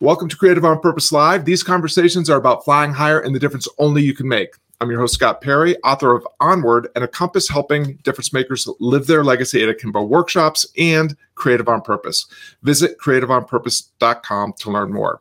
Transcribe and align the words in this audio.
Welcome 0.00 0.28
to 0.28 0.36
Creative 0.36 0.64
on 0.64 0.80
Purpose 0.80 1.12
Live. 1.12 1.44
These 1.44 1.62
conversations 1.62 2.28
are 2.28 2.38
about 2.38 2.64
flying 2.64 2.92
higher 2.92 3.20
and 3.20 3.34
the 3.34 3.38
difference 3.38 3.68
only 3.78 4.02
you 4.02 4.14
can 4.14 4.28
make. 4.28 4.54
I'm 4.80 4.90
your 4.90 5.00
host, 5.00 5.14
Scott 5.14 5.40
Perry, 5.40 5.76
author 5.78 6.14
of 6.14 6.26
Onward 6.40 6.88
and 6.94 7.02
a 7.02 7.08
compass 7.08 7.48
helping 7.48 7.96
difference 8.02 8.32
makers 8.32 8.68
live 8.78 9.06
their 9.06 9.24
legacy 9.24 9.62
at 9.62 9.68
Akimbo 9.68 10.02
workshops 10.02 10.66
and 10.76 11.16
Creative 11.34 11.68
on 11.68 11.80
Purpose. 11.80 12.26
Visit 12.62 12.98
creativeonpurpose.com 12.98 14.52
to 14.58 14.70
learn 14.70 14.92
more. 14.92 15.20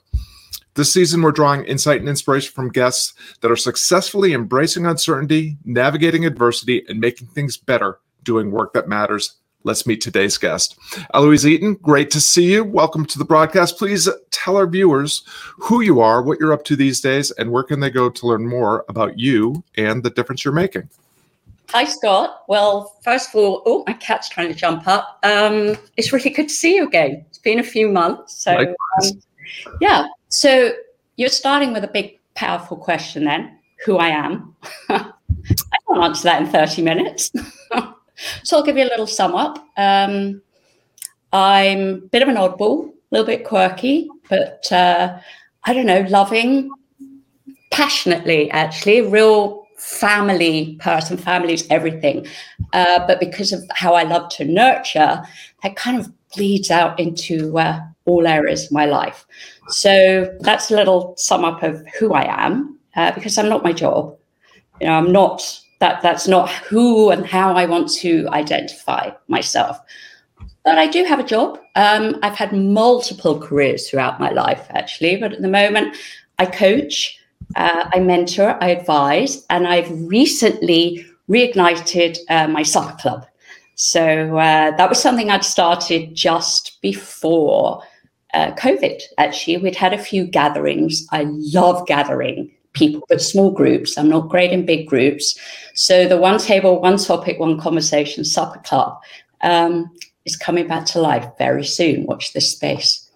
This 0.73 0.91
season, 0.91 1.21
we're 1.21 1.31
drawing 1.31 1.63
insight 1.63 2.01
and 2.01 2.09
inspiration 2.09 2.51
from 2.51 2.69
guests 2.69 3.13
that 3.39 3.51
are 3.51 3.55
successfully 3.55 4.33
embracing 4.33 4.85
uncertainty, 4.85 5.57
navigating 5.63 6.25
adversity, 6.25 6.83
and 6.89 6.99
making 6.99 7.27
things 7.27 7.55
better 7.55 7.99
doing 8.23 8.51
work 8.51 8.73
that 8.73 8.89
matters 8.89 9.35
Let's 9.65 9.87
meet 9.87 9.99
today's 9.99 10.37
guest. 10.37 10.77
Eloise 11.15 11.47
Eaton, 11.47 11.73
great 11.81 12.11
to 12.11 12.21
see 12.21 12.53
you. 12.53 12.63
Welcome 12.63 13.03
to 13.07 13.17
the 13.17 13.25
broadcast. 13.25 13.79
Please 13.79 14.07
tell 14.29 14.57
our 14.57 14.67
viewers 14.67 15.23
who 15.57 15.81
you 15.81 16.01
are, 16.01 16.21
what 16.21 16.39
you're 16.39 16.53
up 16.53 16.63
to 16.65 16.75
these 16.75 17.01
days, 17.01 17.31
and 17.31 17.49
where 17.49 17.63
can 17.63 17.79
they 17.79 17.89
go 17.89 18.07
to 18.11 18.27
learn 18.27 18.47
more 18.47 18.85
about 18.89 19.17
you 19.17 19.63
and 19.75 20.03
the 20.03 20.11
difference 20.11 20.45
you're 20.45 20.53
making. 20.53 20.87
Hi, 21.69 21.85
Scott. 21.85 22.43
Well, 22.47 22.95
first 23.03 23.29
of 23.29 23.35
all, 23.37 23.63
oh, 23.65 23.83
my 23.87 23.93
cat's 23.93 24.29
trying 24.29 24.49
to 24.49 24.53
jump 24.53 24.87
up. 24.87 25.17
Um, 25.23 25.75
it's 25.97 26.13
really 26.13 26.29
good 26.29 26.47
to 26.47 26.53
see 26.53 26.75
you 26.75 26.85
again. 26.85 27.25
It's 27.27 27.39
been 27.39 27.57
a 27.57 27.63
few 27.63 27.89
months. 27.89 28.43
So, 28.43 28.55
um, 28.55 29.09
yeah. 29.81 30.05
So, 30.29 30.73
you're 31.15 31.29
starting 31.29 31.73
with 31.73 31.83
a 31.83 31.87
big, 31.87 32.19
powerful 32.35 32.77
question 32.77 33.25
then 33.25 33.57
who 33.83 33.97
I 33.97 34.09
am. 34.09 34.55
I 34.89 35.11
can't 35.87 36.03
answer 36.03 36.23
that 36.23 36.43
in 36.43 36.49
30 36.49 36.83
minutes. 36.83 37.31
So 38.43 38.57
I'll 38.57 38.63
give 38.63 38.77
you 38.77 38.83
a 38.83 38.91
little 38.91 39.07
sum 39.07 39.35
up. 39.35 39.57
Um, 39.77 40.41
I'm 41.33 41.79
a 41.79 42.07
bit 42.11 42.21
of 42.21 42.29
an 42.29 42.35
oddball, 42.35 42.89
a 42.89 42.93
little 43.11 43.25
bit 43.25 43.45
quirky, 43.45 44.09
but 44.29 44.71
uh, 44.71 45.17
I 45.65 45.73
don't 45.73 45.85
know, 45.85 46.05
loving, 46.09 46.69
passionately, 47.71 48.49
actually, 48.51 49.01
real 49.01 49.65
family 49.77 50.77
person. 50.79 51.17
Family 51.17 51.53
is 51.53 51.67
everything. 51.69 52.25
Uh, 52.73 53.05
but 53.05 53.19
because 53.19 53.51
of 53.51 53.63
how 53.73 53.93
I 53.93 54.03
love 54.03 54.29
to 54.29 54.45
nurture, 54.45 55.21
that 55.63 55.75
kind 55.75 55.99
of 55.99 56.11
bleeds 56.35 56.71
out 56.71 56.99
into 56.99 57.57
uh, 57.57 57.79
all 58.05 58.27
areas 58.27 58.65
of 58.65 58.71
my 58.71 58.85
life. 58.85 59.25
So 59.69 60.35
that's 60.39 60.71
a 60.71 60.75
little 60.75 61.15
sum 61.17 61.43
up 61.43 61.63
of 61.63 61.83
who 61.99 62.13
I 62.13 62.45
am, 62.45 62.79
uh, 62.95 63.11
because 63.11 63.37
I'm 63.37 63.49
not 63.49 63.63
my 63.63 63.73
job. 63.73 64.17
You 64.79 64.87
know, 64.87 64.93
I'm 64.93 65.11
not 65.11 65.59
that 65.79 66.01
that's 66.01 66.27
not 66.27 66.49
who 66.49 67.09
and 67.09 67.25
how 67.25 67.53
I 67.53 67.65
want 67.65 67.91
to 67.95 68.27
identify 68.29 69.11
myself. 69.27 69.77
But 70.63 70.79
I 70.79 70.87
do 70.87 71.03
have 71.03 71.19
a 71.19 71.23
job. 71.23 71.59
Um, 71.75 72.17
I've 72.23 72.35
had 72.35 72.51
multiple 72.53 73.39
careers 73.39 73.89
throughout 73.89 74.19
my 74.19 74.31
life, 74.31 74.65
actually. 74.71 75.17
But 75.17 75.33
at 75.33 75.41
the 75.41 75.47
moment, 75.47 75.95
I 76.39 76.47
coach, 76.47 77.19
uh, 77.55 77.89
I 77.93 77.99
mentor, 77.99 78.57
I 78.61 78.69
advise, 78.69 79.45
and 79.49 79.67
I've 79.67 79.91
recently 80.09 81.05
reignited 81.29 82.17
uh, 82.29 82.47
my 82.47 82.63
soccer 82.63 82.97
club. 82.97 83.25
So 83.75 84.37
uh, 84.37 84.75
that 84.75 84.89
was 84.89 85.01
something 85.01 85.29
I'd 85.29 85.43
started 85.43 86.15
just 86.15 86.81
before 86.81 87.83
uh, 88.33 88.51
COVID, 88.53 89.01
actually. 89.17 89.57
We'd 89.57 89.75
had 89.75 89.93
a 89.93 89.97
few 89.97 90.25
gatherings. 90.25 91.05
I 91.11 91.25
love 91.27 91.85
gathering 91.85 92.51
people, 92.75 93.03
but 93.09 93.21
small 93.21 93.51
groups. 93.51 93.97
I'm 93.97 94.09
not 94.09 94.29
great 94.29 94.51
in 94.51 94.65
big 94.65 94.87
groups. 94.87 95.37
So 95.73 96.07
the 96.07 96.17
one 96.17 96.37
table, 96.37 96.79
one 96.79 96.97
topic, 96.97 97.39
one 97.39 97.59
conversation 97.59 98.23
supper 98.23 98.59
club 98.59 98.97
um, 99.41 99.89
is 100.25 100.35
coming 100.35 100.67
back 100.67 100.85
to 100.87 101.01
life 101.01 101.27
very 101.37 101.65
soon. 101.65 102.05
Watch 102.05 102.33
this 102.33 102.51
space. 102.51 103.09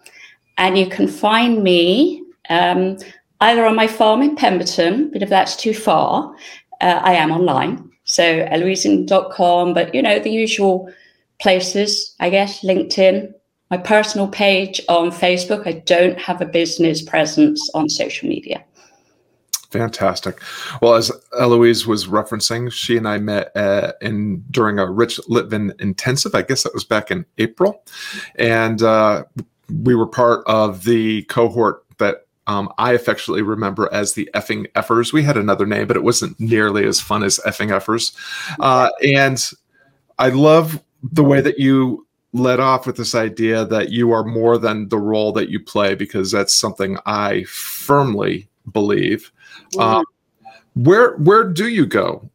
And 0.58 0.78
you 0.78 0.88
can 0.88 1.08
find 1.08 1.64
me 1.64 2.24
um, 2.50 2.98
either 3.42 3.66
on 3.66 3.76
my 3.76 3.88
farm 3.88 4.22
in 4.22 4.36
Pemberton, 4.36 5.12
but 5.12 5.22
if 5.22 5.30
that's 5.30 5.56
too 5.56 5.74
far, 5.74 6.36
uh, 6.82 7.00
I 7.04 7.14
am 7.14 7.32
online. 7.32 7.90
So 8.04 8.24
eloiseeaton.com, 8.24 9.74
but 9.74 9.94
you 9.94 10.02
know, 10.02 10.20
the 10.20 10.32
usual 10.32 10.92
places, 11.40 12.16
I 12.20 12.30
guess, 12.30 12.64
LinkedIn, 12.64 13.34
my 13.70 13.78
personal 13.78 14.28
page 14.28 14.82
on 14.90 15.12
Facebook. 15.12 15.68
I 15.68 15.74
don't 15.74 16.20
have 16.20 16.42
a 16.42 16.46
business 16.46 17.02
presence 17.02 17.70
on 17.74 17.88
social 17.88 18.28
media. 18.28 18.64
Fantastic. 19.72 20.42
Well, 20.82 20.96
as 20.96 21.12
Eloise 21.38 21.86
was 21.86 22.08
referencing, 22.08 22.72
she 22.72 22.98
and 22.98 23.08
I 23.08 23.20
met 23.20 23.56
uh, 23.56 23.94
in 24.02 24.44
during 24.50 24.80
a 24.80 24.90
Rich 24.90 25.20
Litvin 25.30 25.80
intensive. 25.80 26.34
I 26.34 26.42
guess 26.42 26.64
that 26.64 26.74
was 26.74 26.84
back 26.84 27.12
in 27.12 27.24
April, 27.38 27.84
and 28.36 28.82
uh, 28.82 29.26
we 29.84 29.94
were 29.94 30.08
part 30.08 30.44
of 30.48 30.86
the 30.86 31.22
cohort 31.24 31.86
that 32.00 32.26
um, 32.48 32.74
I 32.80 32.94
affectionately 32.94 33.44
remember 33.44 33.88
as 33.94 34.14
the 34.14 34.28
effing 34.34 34.66
effers. 34.72 35.14
We 35.14 35.22
had 35.22 35.38
another 35.38 35.68
name, 35.68 35.86
but 35.86 35.98
it 35.98 36.04
wasn't 36.04 36.40
nearly 36.40 36.86
as 36.86 37.00
fun 37.00 37.22
as 37.22 37.40
effing 37.46 37.70
effers. 37.70 38.16
Uh, 38.60 38.90
and 39.04 39.52
I 40.18 40.30
love 40.30 40.84
the 41.04 41.24
way 41.24 41.42
that 41.42 41.60
you 41.60 42.08
led 42.34 42.60
off 42.60 42.88
with 42.88 42.98
this 42.98 43.14
idea 43.14 43.66
that 43.66 43.90
you 43.92 44.12
are 44.12 44.24
more 44.24 44.58
than 44.58 44.90
the 44.90 44.98
role 44.98 45.32
that 45.34 45.50
you 45.50 45.60
play, 45.60 45.94
because 45.94 46.32
that's 46.32 46.56
something 46.56 46.98
I 47.06 47.44
firmly 47.44 48.49
believe. 48.70 49.32
Um, 49.78 50.06
where 50.76 51.18
where 51.18 51.44
do 51.44 51.68
you 51.68 51.86
go, 51.86 52.30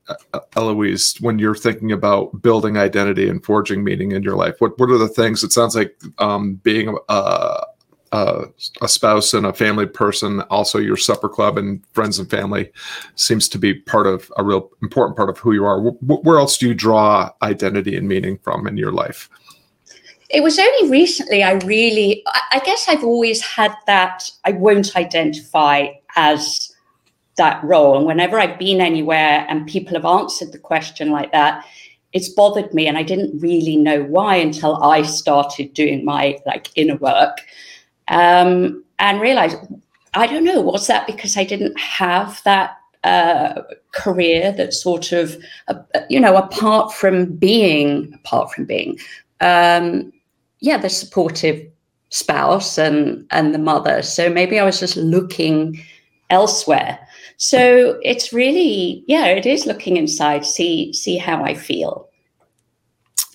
Eloise, 0.57 1.17
when 1.21 1.39
you're 1.39 1.55
thinking 1.55 1.93
about 1.93 2.43
building 2.43 2.77
identity 2.77 3.29
and 3.29 3.43
forging 3.45 3.85
meaning 3.85 4.13
in 4.13 4.23
your 4.23 4.37
life? 4.37 4.57
What 4.59 4.79
what 4.79 4.91
are 4.91 4.99
the 4.99 5.09
things? 5.09 5.43
It 5.43 5.53
sounds 5.53 5.75
like 5.75 5.99
um, 6.19 6.57
being 6.57 6.97
a, 7.09 7.63
a, 8.13 8.45
a 8.83 8.89
spouse 8.89 9.35
and 9.35 9.47
a 9.47 9.53
family 9.53 9.87
person, 9.87 10.41
also 10.43 10.79
your 10.79 10.97
supper 10.97 11.29
club 11.29 11.57
and 11.57 11.83
friends 11.93 12.19
and 12.19 12.29
family, 12.29 12.71
seems 13.15 13.49
to 13.49 13.59
be 13.59 13.75
part 13.75 14.07
of 14.07 14.31
a 14.37 14.45
real 14.45 14.71
important 14.83 15.17
part 15.17 15.31
of 15.31 15.39
who 15.39 15.53
you 15.53 15.65
are. 15.65 15.81
Where 15.81 16.39
else 16.39 16.59
do 16.59 16.69
you 16.69 16.75
draw 16.75 17.31
identity 17.43 17.97
and 17.97 18.09
meaning 18.09 18.39
from 18.39 18.67
in 18.67 18.77
your 18.77 18.93
life? 18.93 19.31
It 20.31 20.43
was 20.43 20.59
only 20.59 20.91
recently 20.91 21.43
I 21.43 21.53
really, 21.53 22.25
I 22.27 22.61
guess 22.65 22.89
I've 22.89 23.05
always 23.05 23.41
had 23.43 23.75
that 23.87 24.31
I 24.45 24.53
won't 24.53 24.97
identify 24.97 25.89
as 26.17 26.71
that 27.37 27.63
role. 27.65 27.97
And 27.97 28.07
whenever 28.07 28.39
I've 28.39 28.59
been 28.59 28.81
anywhere 28.81 29.47
and 29.49 29.67
people 29.67 29.95
have 29.95 30.05
answered 30.05 30.53
the 30.53 30.59
question 30.59 31.11
like 31.11 31.33
that, 31.33 31.65
it's 32.13 32.29
bothered 32.29 32.73
me. 32.73 32.87
And 32.87 32.97
I 32.97 33.03
didn't 33.03 33.41
really 33.41 33.77
know 33.77 34.05
why 34.05 34.37
until 34.37 34.83
I 34.83 35.03
started 35.03 35.75
doing 35.75 36.05
my 36.05 36.39
like 36.47 36.71
inner 36.77 36.97
work 36.97 37.39
um, 38.09 38.85
and 38.99 39.21
realized, 39.21 39.57
I 40.15 40.27
don't 40.27 40.45
know, 40.45 40.61
was 40.61 40.87
that 40.87 41.07
because 41.07 41.37
I 41.37 41.45
didn't 41.45 41.79
have 41.79 42.41
that 42.45 42.77
uh, 43.03 43.63
career 43.93 44.53
that 44.53 44.73
sort 44.73 45.13
of, 45.13 45.37
uh, 45.69 45.75
you 46.09 46.21
know, 46.21 46.37
apart 46.37 46.93
from 46.93 47.35
being, 47.35 48.13
apart 48.15 48.53
from 48.53 48.65
being, 48.65 48.99
um, 49.41 50.13
yeah, 50.61 50.79
the 50.79 50.89
supportive 50.89 51.67
spouse 52.09 52.79
and 52.79 53.27
and 53.31 53.53
the 53.53 53.59
mother. 53.59 54.01
So 54.01 54.31
maybe 54.31 54.59
I 54.59 54.65
was 54.65 54.81
just 54.81 54.97
looking 54.97 55.83
elsewhere. 56.31 56.99
So 57.37 57.99
it's 58.03 58.33
really, 58.33 59.05
yeah, 59.07 59.27
it 59.27 59.47
is 59.47 59.67
looking 59.67 59.97
inside, 59.97 60.45
see 60.45 60.93
see 60.93 61.17
how 61.17 61.45
I 61.45 61.55
feel. 61.55 62.09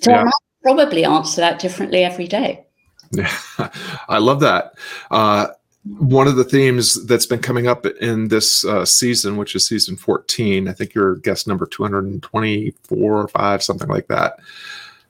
So 0.01 0.11
yeah. 0.11 0.22
I 0.22 0.23
might 0.23 0.33
probably 0.63 1.05
answer 1.05 1.41
that 1.41 1.59
differently 1.59 2.03
every 2.03 2.27
day. 2.27 2.66
Yeah, 3.11 3.31
I 4.09 4.19
love 4.19 4.39
that. 4.41 4.73
Uh, 5.11 5.47
one 5.85 6.27
of 6.27 6.35
the 6.35 6.44
themes 6.44 7.05
that's 7.05 7.25
been 7.25 7.41
coming 7.41 7.67
up 7.67 7.85
in 7.85 8.27
this 8.27 8.66
uh, 8.66 8.85
season, 8.85 9.38
which 9.38 9.56
is 9.56 9.66
season 9.66 9.95
14, 9.95 10.67
I 10.67 10.73
think 10.73 10.94
you're 10.94 11.16
guest 11.16 11.47
number 11.47 11.66
224 11.66 13.21
or 13.21 13.27
5, 13.27 13.63
something 13.63 13.88
like 13.88 14.07
that. 14.07 14.39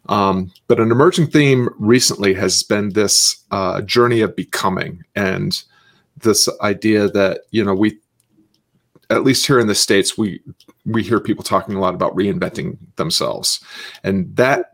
Um, 0.08 0.52
but 0.68 0.80
an 0.80 0.92
emerging 0.92 1.28
theme 1.28 1.70
recently 1.78 2.34
has 2.36 2.64
been 2.64 2.90
this 2.90 3.44
uh, 3.52 3.82
journey 3.82 4.22
of 4.22 4.36
becoming 4.36 5.04
and 5.16 5.62
this 6.22 6.50
idea 6.62 7.10
that, 7.10 7.42
you 7.52 7.64
know, 7.64 7.74
we 7.74 8.00
at 9.10 9.24
least 9.24 9.46
here 9.46 9.60
in 9.60 9.68
the 9.68 9.76
states 9.76 10.18
we 10.18 10.42
we 10.86 11.04
hear 11.04 11.20
people 11.20 11.44
talking 11.44 11.76
a 11.76 11.80
lot 11.80 11.94
about 11.94 12.16
reinventing 12.16 12.78
themselves 12.96 13.60
and 14.04 14.36
that 14.36 14.74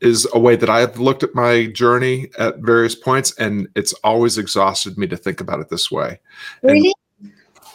is 0.00 0.26
a 0.34 0.38
way 0.38 0.56
that 0.56 0.70
i've 0.70 0.98
looked 0.98 1.22
at 1.22 1.34
my 1.34 1.66
journey 1.66 2.28
at 2.38 2.58
various 2.58 2.94
points 2.94 3.34
and 3.38 3.68
it's 3.74 3.92
always 4.04 4.38
exhausted 4.38 4.96
me 4.98 5.06
to 5.06 5.16
think 5.16 5.40
about 5.40 5.60
it 5.60 5.68
this 5.68 5.90
way 5.90 6.18
really? 6.62 6.94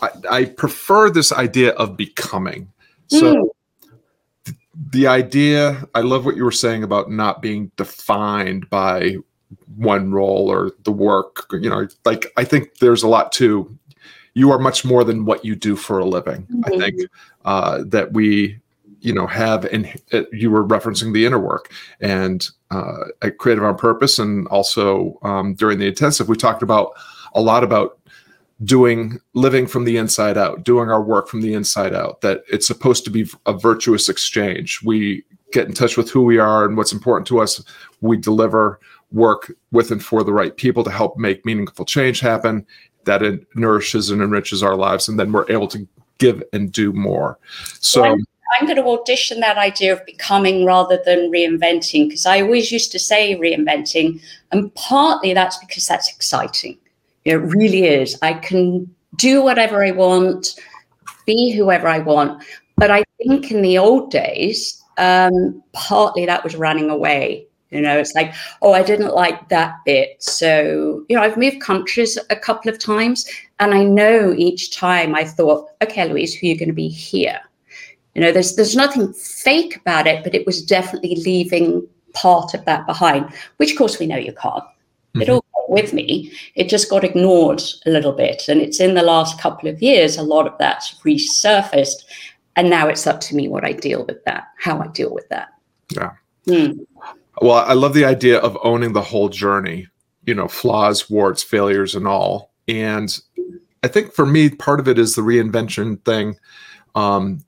I, 0.01 0.09
I, 0.30 0.45
prefer 0.45 1.09
this 1.09 1.31
idea 1.31 1.71
of 1.74 1.97
becoming 1.97 2.71
so 3.07 3.36
mm. 3.36 3.50
th- 4.45 4.57
the 4.91 5.07
idea 5.07 5.88
i 5.94 6.01
love 6.01 6.25
what 6.25 6.36
you 6.36 6.44
were 6.44 6.51
saying 6.51 6.83
about 6.83 7.12
not 7.12 7.41
being 7.41 7.71
defined 7.75 8.69
by 8.69 9.18
one 9.75 10.12
role 10.12 10.50
or 10.50 10.71
the 10.83 10.92
work 10.92 11.48
you 11.51 11.69
know 11.69 11.88
like 12.06 12.31
i 12.38 12.44
think 12.44 12.77
there's 12.77 13.03
a 13.03 13.07
lot 13.07 13.31
to 13.31 13.77
you 14.33 14.51
are 14.51 14.59
much 14.59 14.86
more 14.86 15.03
than 15.03 15.25
what 15.25 15.44
you 15.44 15.56
do 15.56 15.75
for 15.75 16.00
a 16.00 16.06
living. 16.06 16.44
Mm-hmm. 16.44 16.62
I 16.65 16.77
think 16.77 17.01
uh, 17.45 17.83
that 17.88 18.13
we, 18.13 18.59
you 19.01 19.13
know, 19.13 19.27
have 19.27 19.65
and 19.65 19.94
uh, 20.13 20.24
you 20.31 20.51
were 20.51 20.65
referencing 20.65 21.13
the 21.13 21.25
inner 21.25 21.39
work 21.39 21.71
and 22.00 22.48
uh, 22.69 23.06
at 23.21 23.38
Creative 23.38 23.63
on 23.63 23.77
Purpose, 23.77 24.19
and 24.19 24.48
also 24.48 25.19
um, 25.24 25.53
during 25.56 25.80
the 25.80 25.88
intensive, 25.88 26.30
we 26.30 26.38
talked 26.38 26.63
about 26.63 26.94
a 27.33 27.42
lot 27.42 27.63
about 27.63 27.98
doing 28.63 29.19
living 29.33 29.65
from 29.65 29.86
the 29.86 29.98
inside 29.98 30.38
out 30.38 30.63
doing 30.63 30.92
our 30.92 31.01
work 31.01 31.27
from 31.27 31.42
the 31.42 31.56
inside 31.56 31.95
out 31.95 32.21
that 32.21 32.44
it's 32.48 32.68
supposed 32.68 33.03
to 33.03 33.09
be 33.09 33.27
a 33.48 33.53
virtuous 33.53 34.07
exchange 34.07 34.80
we 34.83 35.24
get 35.51 35.65
in 35.65 35.74
touch 35.74 35.98
with 35.98 36.12
who 36.12 36.21
we 36.21 36.38
are 36.38 36.63
and 36.63 36.77
what's 36.77 36.94
important 36.94 37.25
to 37.25 37.39
us 37.39 37.63
we 38.01 38.15
deliver 38.15 38.80
work 39.12 39.52
with 39.72 39.92
and 39.92 40.04
for 40.04 40.24
the 40.24 40.34
right 40.34 40.56
people 40.58 40.84
to 40.84 40.92
help 40.92 41.18
make 41.18 41.46
meaningful 41.46 41.86
change 41.86 42.19
happen 42.19 42.66
that 43.06 43.24
it 43.24 43.46
nourishes 43.56 44.10
and 44.10 44.22
enriches 44.22 44.63
our 44.63 44.75
lives 44.75 45.08
and 45.08 45.19
then 45.19 45.31
we're 45.31 45.50
able 45.50 45.68
to 45.68 45.88
give 46.18 46.44
and 46.54 46.72
do 46.72 46.94
more 46.94 47.40
so 47.80 48.04
I'm, 48.04 48.25
I'm 48.60 48.68
going 48.68 48.78
to 48.78 48.88
audition 48.88 49.40
that 49.40 49.58
idea 49.58 49.94
of 49.94 50.06
becoming 50.06 50.66
rather 50.66 51.02
than 51.04 51.31
reinventing 51.31 52.08
because 52.08 52.25
i 52.25 52.42
always 52.42 52.72
used 52.72 52.92
to 52.92 53.00
say 53.00 53.36
reinventing 53.36 54.22
and 54.52 54.74
partly 54.75 55.34
that's 55.34 55.58
because 55.58 55.88
that's 55.88 56.10
exciting 56.10 56.78
it 57.25 57.36
really 57.36 57.86
is. 57.86 58.18
I 58.22 58.34
can 58.34 58.94
do 59.16 59.44
whatever 59.44 59.84
I 59.84 59.92
want, 59.92 60.60
be 61.25 61.52
whoever 61.52 61.88
I 61.88 62.00
want. 62.00 62.44
But 62.78 62.92
I 62.92 63.04
think 63.18 63.52
in 63.52 63.62
the 63.62 63.78
old 63.78 64.10
days, 64.10 64.81
um, 64.98 65.63
partly 65.74 66.25
that 66.25 66.44
was 66.44 66.56
running 66.56 66.90
away. 66.90 67.48
You 67.71 67.81
know, 67.81 67.97
it's 67.97 68.13
like, 68.13 68.33
oh, 68.62 68.73
I 68.73 68.83
didn't 68.83 69.13
like 69.13 69.50
that 69.50 69.75
bit. 69.85 70.21
So, 70.21 71.06
you 71.07 71.15
know, 71.15 71.23
I've 71.23 71.38
moved 71.38 71.62
countries 71.62 72.18
a 72.29 72.35
couple 72.35 72.69
of 72.69 72.77
times, 72.77 73.25
and 73.59 73.73
I 73.73 73.83
know 73.83 74.33
each 74.38 74.75
time 74.75 75.15
I 75.15 75.23
thought, 75.23 75.69
okay, 75.81 76.01
Eloise, 76.01 76.33
who 76.33 76.47
are 76.47 76.50
you 76.50 76.57
going 76.57 76.69
to 76.69 76.73
be 76.73 76.89
here? 76.89 77.39
You 78.13 78.21
know, 78.21 78.31
there's 78.31 78.56
there's 78.56 78.75
nothing 78.75 79.13
fake 79.13 79.77
about 79.77 80.06
it, 80.06 80.23
but 80.23 80.35
it 80.35 80.45
was 80.45 80.62
definitely 80.62 81.15
leaving 81.15 81.88
part 82.13 82.53
of 82.53 82.65
that 82.65 82.85
behind, 82.85 83.33
which 83.56 83.71
of 83.71 83.77
course 83.77 84.00
we 84.00 84.06
know 84.07 84.17
you 84.17 84.33
can't. 84.33 84.63
Mm-hmm. 84.63 85.21
It 85.21 85.29
all 85.29 85.45
with 85.71 85.94
me. 85.94 86.31
It 86.56 86.69
just 86.69 86.89
got 86.89 87.03
ignored 87.03 87.62
a 87.85 87.89
little 87.89 88.12
bit. 88.12 88.44
And 88.50 88.62
it's 88.62 88.79
in 88.79 88.94
the 88.94 89.01
last 89.01 89.39
couple 89.39 89.69
of 89.69 89.81
years, 89.81 90.17
a 90.17 90.24
lot 90.24 90.45
of 90.45 90.57
that's 90.59 90.95
resurfaced. 91.06 92.03
And 92.57 92.69
now 92.69 92.88
it's 92.89 93.07
up 93.07 93.21
to 93.21 93.35
me 93.35 93.47
what 93.47 93.63
I 93.63 93.71
deal 93.71 94.06
with 94.06 94.24
that, 94.25 94.50
how 94.59 94.79
I 94.79 94.88
deal 94.88 95.13
with 95.13 95.27
that. 95.29 95.50
Yeah. 95.89 96.12
Mm. 96.45 96.85
Well, 97.41 97.65
I 97.65 97.73
love 97.73 97.93
the 97.93 98.05
idea 98.05 98.39
of 98.39 98.57
owning 98.63 98.93
the 98.93 99.01
whole 99.01 99.29
journey, 99.29 99.88
you 100.25 100.35
know, 100.35 100.47
flaws, 100.47 101.09
warts, 101.09 101.43
failures, 101.43 101.95
and 101.95 102.07
all. 102.07 102.51
And 102.67 103.19
I 103.83 103.88
think 103.88 104.13
for 104.13 104.25
me, 104.25 104.49
part 104.49 104.79
of 104.79 104.88
it 104.88 104.99
is 104.99 105.15
the 105.15 105.21
reinvention 105.21 106.03
thing 106.05 106.38
um, 106.93 107.43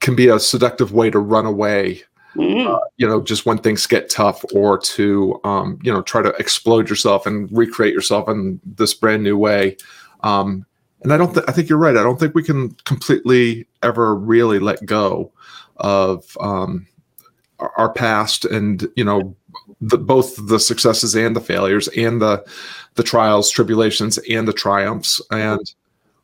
can 0.00 0.16
be 0.16 0.28
a 0.28 0.40
seductive 0.40 0.92
way 0.92 1.10
to 1.10 1.18
run 1.18 1.46
away 1.46 2.02
Mm. 2.36 2.66
Uh, 2.66 2.80
you 2.96 3.08
know, 3.08 3.20
just 3.20 3.44
when 3.44 3.58
things 3.58 3.86
get 3.86 4.08
tough, 4.08 4.44
or 4.54 4.78
to 4.78 5.40
um, 5.44 5.78
you 5.82 5.92
know 5.92 6.02
try 6.02 6.22
to 6.22 6.30
explode 6.36 6.88
yourself 6.88 7.26
and 7.26 7.48
recreate 7.50 7.92
yourself 7.92 8.28
in 8.28 8.60
this 8.64 8.94
brand 8.94 9.22
new 9.24 9.36
way. 9.36 9.76
Um, 10.22 10.64
and 11.02 11.12
I 11.12 11.16
don't. 11.16 11.32
Th- 11.34 11.44
I 11.48 11.52
think 11.52 11.68
you're 11.68 11.78
right. 11.78 11.96
I 11.96 12.02
don't 12.02 12.20
think 12.20 12.34
we 12.34 12.44
can 12.44 12.70
completely 12.84 13.66
ever 13.82 14.14
really 14.14 14.60
let 14.60 14.84
go 14.86 15.32
of 15.78 16.36
um, 16.40 16.86
our, 17.76 17.92
past, 17.92 18.44
and 18.44 18.88
you 18.96 19.04
know, 19.04 19.36
the, 19.80 19.98
both 19.98 20.34
the 20.48 20.58
successes 20.58 21.14
and 21.14 21.34
the 21.34 21.40
failures, 21.40 21.88
and 21.88 22.20
the 22.20 22.44
the 22.94 23.02
trials, 23.02 23.50
tribulations, 23.50 24.18
and 24.30 24.46
the 24.48 24.52
triumphs. 24.52 25.20
And 25.30 25.72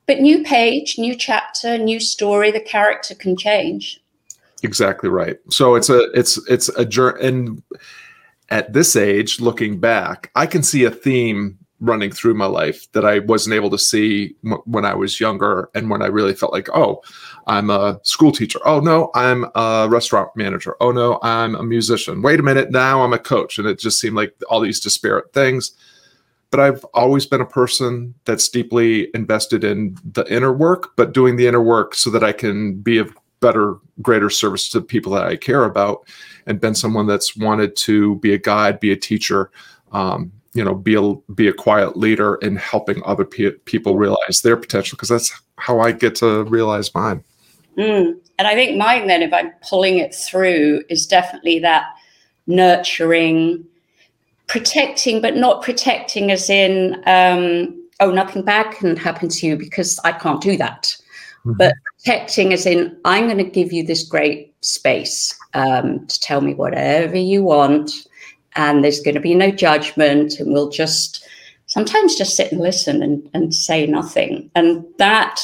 but 0.06 0.20
new 0.20 0.42
page, 0.44 0.96
new 0.98 1.14
chapter, 1.14 1.78
new 1.78 2.00
story. 2.00 2.50
The 2.50 2.60
character 2.60 3.14
can 3.14 3.36
change. 3.36 4.00
Exactly 4.62 5.08
right. 5.08 5.38
So 5.50 5.74
it's 5.74 5.90
a 5.90 6.10
it's 6.12 6.38
it's 6.48 6.68
a 6.70 6.84
journey, 6.84 7.26
and 7.26 7.62
at 8.48 8.72
this 8.72 8.96
age, 8.96 9.40
looking 9.40 9.78
back, 9.78 10.30
I 10.34 10.46
can 10.46 10.62
see 10.62 10.84
a 10.84 10.90
theme 10.90 11.58
running 11.80 12.10
through 12.10 12.34
my 12.34 12.46
life 12.46 12.90
that 12.92 13.04
I 13.04 13.18
wasn't 13.20 13.54
able 13.54 13.70
to 13.70 13.78
see 13.78 14.34
m- 14.44 14.62
when 14.64 14.84
I 14.84 14.94
was 14.94 15.20
younger, 15.20 15.68
and 15.74 15.90
when 15.90 16.02
I 16.02 16.06
really 16.06 16.34
felt 16.34 16.52
like, 16.52 16.68
oh, 16.74 17.02
I'm 17.46 17.70
a 17.70 18.00
school 18.02 18.32
teacher. 18.32 18.58
Oh 18.64 18.80
no, 18.80 19.10
I'm 19.14 19.46
a 19.54 19.86
restaurant 19.88 20.30
manager. 20.36 20.76
Oh 20.80 20.90
no, 20.90 21.18
I'm 21.22 21.54
a 21.54 21.62
musician. 21.62 22.22
Wait 22.22 22.40
a 22.40 22.42
minute, 22.42 22.70
now 22.70 23.02
I'm 23.02 23.12
a 23.12 23.18
coach, 23.18 23.58
and 23.58 23.66
it 23.66 23.78
just 23.78 24.00
seemed 24.00 24.16
like 24.16 24.34
all 24.48 24.60
these 24.60 24.80
disparate 24.80 25.32
things. 25.32 25.72
But 26.50 26.60
I've 26.60 26.84
always 26.94 27.26
been 27.26 27.40
a 27.40 27.46
person 27.46 28.14
that's 28.24 28.48
deeply 28.48 29.08
invested 29.14 29.64
in 29.64 29.98
the 30.12 30.24
inner 30.32 30.52
work, 30.52 30.96
but 30.96 31.12
doing 31.12 31.36
the 31.36 31.46
inner 31.46 31.62
work 31.62 31.94
so 31.94 32.08
that 32.10 32.24
I 32.24 32.32
can 32.32 32.80
be 32.80 32.98
of 32.98 33.14
better, 33.40 33.76
greater 34.00 34.30
service 34.30 34.70
to 34.70 34.80
the 34.80 34.86
people 34.86 35.12
that 35.12 35.26
I 35.26 35.36
care 35.36 35.64
about, 35.64 36.08
and 36.46 36.60
been 36.60 36.74
someone 36.74 37.06
that's 37.06 37.36
wanted 37.36 37.76
to 37.76 38.16
be 38.20 38.32
a 38.32 38.38
guide, 38.38 38.80
be 38.80 38.92
a 38.92 38.96
teacher, 38.96 39.50
um, 39.92 40.32
you 40.56 40.64
know, 40.64 40.74
be 40.74 40.94
a 40.94 41.14
be 41.32 41.48
a 41.48 41.52
quiet 41.52 41.96
leader 41.96 42.36
in 42.36 42.56
helping 42.56 43.02
other 43.04 43.24
pe- 43.24 43.58
people 43.66 43.96
realize 43.96 44.40
their 44.42 44.56
potential 44.56 44.96
because 44.96 45.10
that's 45.10 45.32
how 45.58 45.80
I 45.80 45.92
get 45.92 46.14
to 46.16 46.44
realize 46.44 46.94
mine. 46.94 47.22
Mm. 47.76 48.18
And 48.38 48.48
I 48.48 48.54
think 48.54 48.76
mine, 48.76 49.06
then, 49.06 49.22
if 49.22 49.32
I'm 49.32 49.52
pulling 49.68 49.98
it 49.98 50.14
through, 50.14 50.82
is 50.88 51.06
definitely 51.06 51.58
that 51.60 51.84
nurturing, 52.46 53.64
protecting, 54.46 55.20
but 55.20 55.36
not 55.36 55.62
protecting 55.62 56.30
as 56.30 56.48
in, 56.48 57.02
um, 57.06 57.88
oh, 58.00 58.10
nothing 58.10 58.42
bad 58.42 58.72
can 58.72 58.96
happen 58.96 59.28
to 59.28 59.46
you 59.46 59.56
because 59.56 59.98
I 60.04 60.12
can't 60.12 60.40
do 60.40 60.56
that. 60.56 60.96
Mm-hmm. 61.44 61.52
But 61.58 61.74
protecting 61.98 62.52
as 62.52 62.66
in, 62.66 62.96
I'm 63.04 63.26
going 63.26 63.38
to 63.38 63.44
give 63.44 63.72
you 63.72 63.84
this 63.84 64.04
great 64.04 64.54
space 64.62 65.38
um, 65.54 66.06
to 66.06 66.20
tell 66.20 66.40
me 66.40 66.54
whatever 66.54 67.16
you 67.16 67.42
want. 67.42 68.06
And 68.56 68.82
there's 68.82 69.00
going 69.00 69.14
to 69.14 69.20
be 69.20 69.34
no 69.34 69.50
judgment. 69.50 70.38
And 70.40 70.52
we'll 70.52 70.70
just 70.70 71.26
sometimes 71.66 72.16
just 72.16 72.36
sit 72.36 72.52
and 72.52 72.60
listen 72.60 73.02
and, 73.02 73.28
and 73.34 73.54
say 73.54 73.86
nothing. 73.86 74.50
And 74.54 74.84
that 74.98 75.42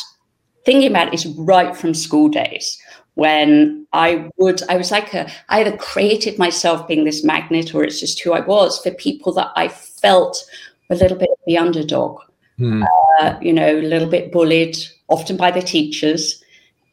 thinking 0.64 0.90
about 0.90 1.12
is 1.12 1.26
right 1.26 1.76
from 1.76 1.94
school 1.94 2.28
days 2.28 2.78
when 3.14 3.86
I 3.92 4.30
would, 4.38 4.62
I 4.70 4.76
was 4.76 4.90
like 4.90 5.12
a, 5.12 5.30
I 5.50 5.60
either 5.60 5.76
created 5.76 6.38
myself 6.38 6.88
being 6.88 7.04
this 7.04 7.22
magnet 7.22 7.74
or 7.74 7.84
it's 7.84 8.00
just 8.00 8.20
who 8.20 8.32
I 8.32 8.40
was 8.40 8.78
for 8.78 8.90
people 8.90 9.34
that 9.34 9.50
I 9.54 9.68
felt 9.68 10.42
a 10.88 10.94
little 10.94 11.18
bit 11.18 11.28
the 11.46 11.58
underdog, 11.58 12.20
mm. 12.58 12.86
uh, 13.20 13.36
you 13.42 13.52
know, 13.52 13.76
a 13.76 13.82
little 13.82 14.08
bit 14.08 14.32
bullied, 14.32 14.78
often 15.08 15.36
by 15.36 15.50
the 15.50 15.60
teachers 15.60 16.42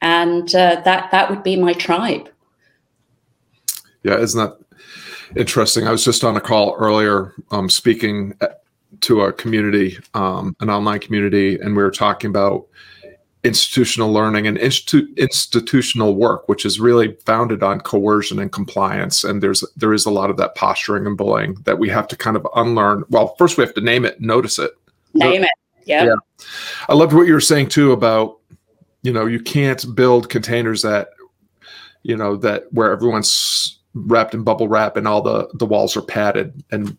and 0.02 0.54
uh, 0.56 0.82
that 0.86 1.12
that 1.12 1.30
would 1.30 1.44
be 1.44 1.56
my 1.56 1.74
tribe. 1.74 2.30
Yeah, 4.04 4.18
isn't 4.18 4.40
that 4.40 4.58
interesting? 5.36 5.88
I 5.88 5.92
was 5.92 6.04
just 6.04 6.24
on 6.24 6.36
a 6.36 6.42
call 6.42 6.76
earlier, 6.78 7.34
um, 7.52 7.70
speaking 7.70 8.34
to 9.02 9.22
a 9.22 9.34
community, 9.34 9.98
um, 10.14 10.56
an 10.60 10.70
online 10.70 11.00
community, 11.00 11.60
and 11.60 11.76
we 11.76 11.84
were 11.84 11.92
talking 11.92 12.30
about 12.30 12.66
institutional 13.44 14.12
learning 14.12 14.48
and 14.48 14.58
institu- 14.58 15.16
institutional 15.16 16.16
work, 16.16 16.48
which 16.50 16.66
is 16.66 16.80
really 16.80 17.16
founded 17.26 17.64
on 17.64 17.80
coercion 17.80 18.40
and 18.40 18.52
compliance. 18.52 19.24
And 19.24 19.42
there's 19.42 19.64
there 19.78 19.94
is 19.94 20.06
a 20.06 20.12
lot 20.12 20.30
of 20.30 20.38
that 20.38 20.56
posturing 20.56 21.06
and 21.06 21.18
bullying 21.18 21.56
that 21.64 21.80
we 21.80 21.90
have 21.90 22.08
to 22.10 22.18
kind 22.18 22.36
of 22.36 22.46
unlearn. 22.56 23.04
Well, 23.10 23.36
first 23.38 23.58
we 23.58 23.64
have 23.64 23.74
to 23.76 23.82
name 23.82 24.06
it, 24.06 24.20
notice 24.20 24.60
it, 24.60 24.72
name 25.14 25.42
so, 25.42 25.44
it. 25.44 25.50
Yeah. 25.86 26.06
yeah. 26.06 26.46
I 26.90 26.94
loved 26.94 27.14
what 27.14 27.28
you 27.28 27.34
were 27.34 27.42
saying 27.42 27.70
too 27.70 27.92
about 27.92 28.38
you 29.02 29.14
know 29.14 29.26
you 29.26 29.40
can't 29.40 29.84
build 29.96 30.30
containers 30.30 30.82
that 30.82 31.10
you 32.04 32.18
know 32.18 32.36
that 32.38 32.72
where 32.72 32.92
everyone's 32.92 33.79
wrapped 34.08 34.34
in 34.34 34.44
bubble 34.44 34.68
wrap 34.68 34.98
and 34.98 35.08
all 35.08 35.22
the 35.22 35.50
the 35.54 35.66
walls 35.66 35.96
are 35.96 36.02
padded. 36.02 36.64
And 36.72 36.98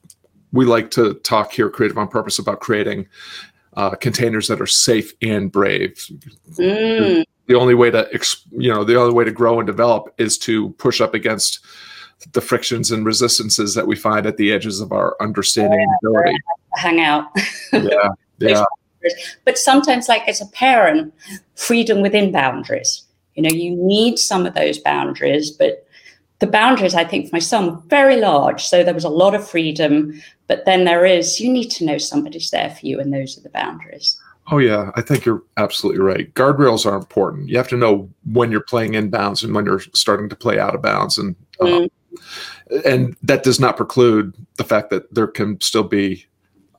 we 0.52 0.64
like 0.64 0.90
to 0.92 1.14
talk 1.14 1.52
here 1.52 1.70
creative 1.70 1.98
on 1.98 2.08
purpose 2.08 2.38
about 2.38 2.60
creating 2.60 3.06
uh, 3.76 3.90
containers 3.90 4.48
that 4.48 4.60
are 4.60 4.66
safe 4.66 5.12
and 5.22 5.50
brave. 5.50 6.04
Mm. 6.58 7.24
the 7.46 7.54
only 7.54 7.74
way 7.74 7.90
to 7.90 8.08
you 8.52 8.72
know 8.72 8.84
the 8.84 8.98
only 8.98 9.14
way 9.14 9.24
to 9.24 9.32
grow 9.32 9.60
and 9.60 9.66
develop 9.66 10.12
is 10.18 10.38
to 10.38 10.70
push 10.70 11.00
up 11.00 11.14
against 11.14 11.60
the 12.32 12.40
frictions 12.40 12.90
and 12.90 13.06
resistances 13.06 13.74
that 13.74 13.86
we 13.86 13.96
find 13.96 14.26
at 14.26 14.36
the 14.36 14.52
edges 14.52 14.80
of 14.80 14.92
our 14.92 15.16
understanding 15.20 15.80
yeah, 15.80 15.86
and 15.86 15.96
ability 16.02 16.38
hang 16.76 17.00
out. 17.00 17.26
Yeah 17.72 18.10
yeah. 18.40 18.64
But 19.44 19.58
sometimes, 19.58 20.08
like 20.08 20.26
as 20.28 20.40
a 20.40 20.46
parent, 20.46 21.14
freedom 21.54 22.02
within 22.02 22.32
boundaries. 22.32 23.04
You 23.34 23.42
know, 23.44 23.50
you 23.50 23.74
need 23.76 24.18
some 24.18 24.44
of 24.44 24.54
those 24.54 24.78
boundaries, 24.78 25.50
but 25.50 25.86
the 26.40 26.46
boundaries, 26.46 26.94
I 26.94 27.04
think, 27.04 27.28
for 27.28 27.36
my 27.36 27.40
son, 27.40 27.80
very 27.88 28.16
large. 28.16 28.64
So 28.64 28.82
there 28.82 28.94
was 28.94 29.04
a 29.04 29.10
lot 29.10 29.34
of 29.34 29.48
freedom, 29.48 30.20
but 30.46 30.64
then 30.64 30.84
there 30.84 31.04
is, 31.04 31.38
you 31.38 31.52
need 31.52 31.70
to 31.72 31.84
know 31.84 31.98
somebody's 31.98 32.50
there 32.50 32.70
for 32.70 32.86
you, 32.86 32.98
and 32.98 33.12
those 33.12 33.38
are 33.38 33.42
the 33.42 33.50
boundaries. 33.50 34.18
Oh 34.50 34.58
yeah, 34.58 34.90
I 34.96 35.02
think 35.02 35.24
you're 35.24 35.44
absolutely 35.58 36.00
right. 36.00 36.32
Guardrails 36.34 36.84
are 36.84 36.96
important. 36.96 37.48
You 37.48 37.56
have 37.58 37.68
to 37.68 37.76
know 37.76 38.10
when 38.32 38.50
you're 38.50 38.62
playing 38.62 38.94
in 38.94 39.10
bounds 39.10 39.44
and 39.44 39.54
when 39.54 39.64
you're 39.64 39.82
starting 39.94 40.28
to 40.28 40.34
play 40.34 40.58
out 40.58 40.74
of 40.74 40.82
bounds, 40.82 41.18
and 41.18 41.36
mm. 41.60 41.88
and 42.84 43.16
that 43.22 43.44
does 43.44 43.60
not 43.60 43.76
preclude 43.76 44.34
the 44.56 44.64
fact 44.64 44.90
that 44.90 45.14
there 45.14 45.28
can 45.28 45.60
still 45.60 45.84
be 45.84 46.26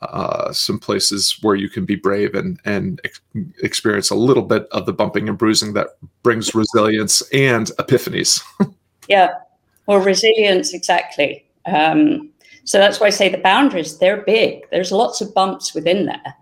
uh, 0.01 0.51
some 0.51 0.79
places 0.79 1.37
where 1.43 1.55
you 1.55 1.69
can 1.69 1.85
be 1.85 1.95
brave 1.95 2.35
and 2.35 2.59
and 2.65 2.99
ex- 3.05 3.21
experience 3.63 4.09
a 4.09 4.15
little 4.15 4.43
bit 4.43 4.67
of 4.71 4.85
the 4.85 4.93
bumping 4.93 5.29
and 5.29 5.37
bruising 5.37 5.73
that 5.73 5.89
brings 6.23 6.53
resilience 6.53 7.21
and 7.31 7.67
epiphanies. 7.79 8.41
yeah, 9.07 9.29
well, 9.85 9.99
resilience 9.99 10.73
exactly. 10.73 11.45
Um, 11.65 12.29
so 12.63 12.77
that's 12.77 12.99
why 12.99 13.07
I 13.07 13.11
say 13.11 13.29
the 13.29 13.37
boundaries 13.37 13.97
they're 13.97 14.21
big. 14.21 14.69
There's 14.69 14.91
lots 14.91 15.21
of 15.21 15.33
bumps 15.33 15.73
within 15.73 16.05
there, 16.05 16.35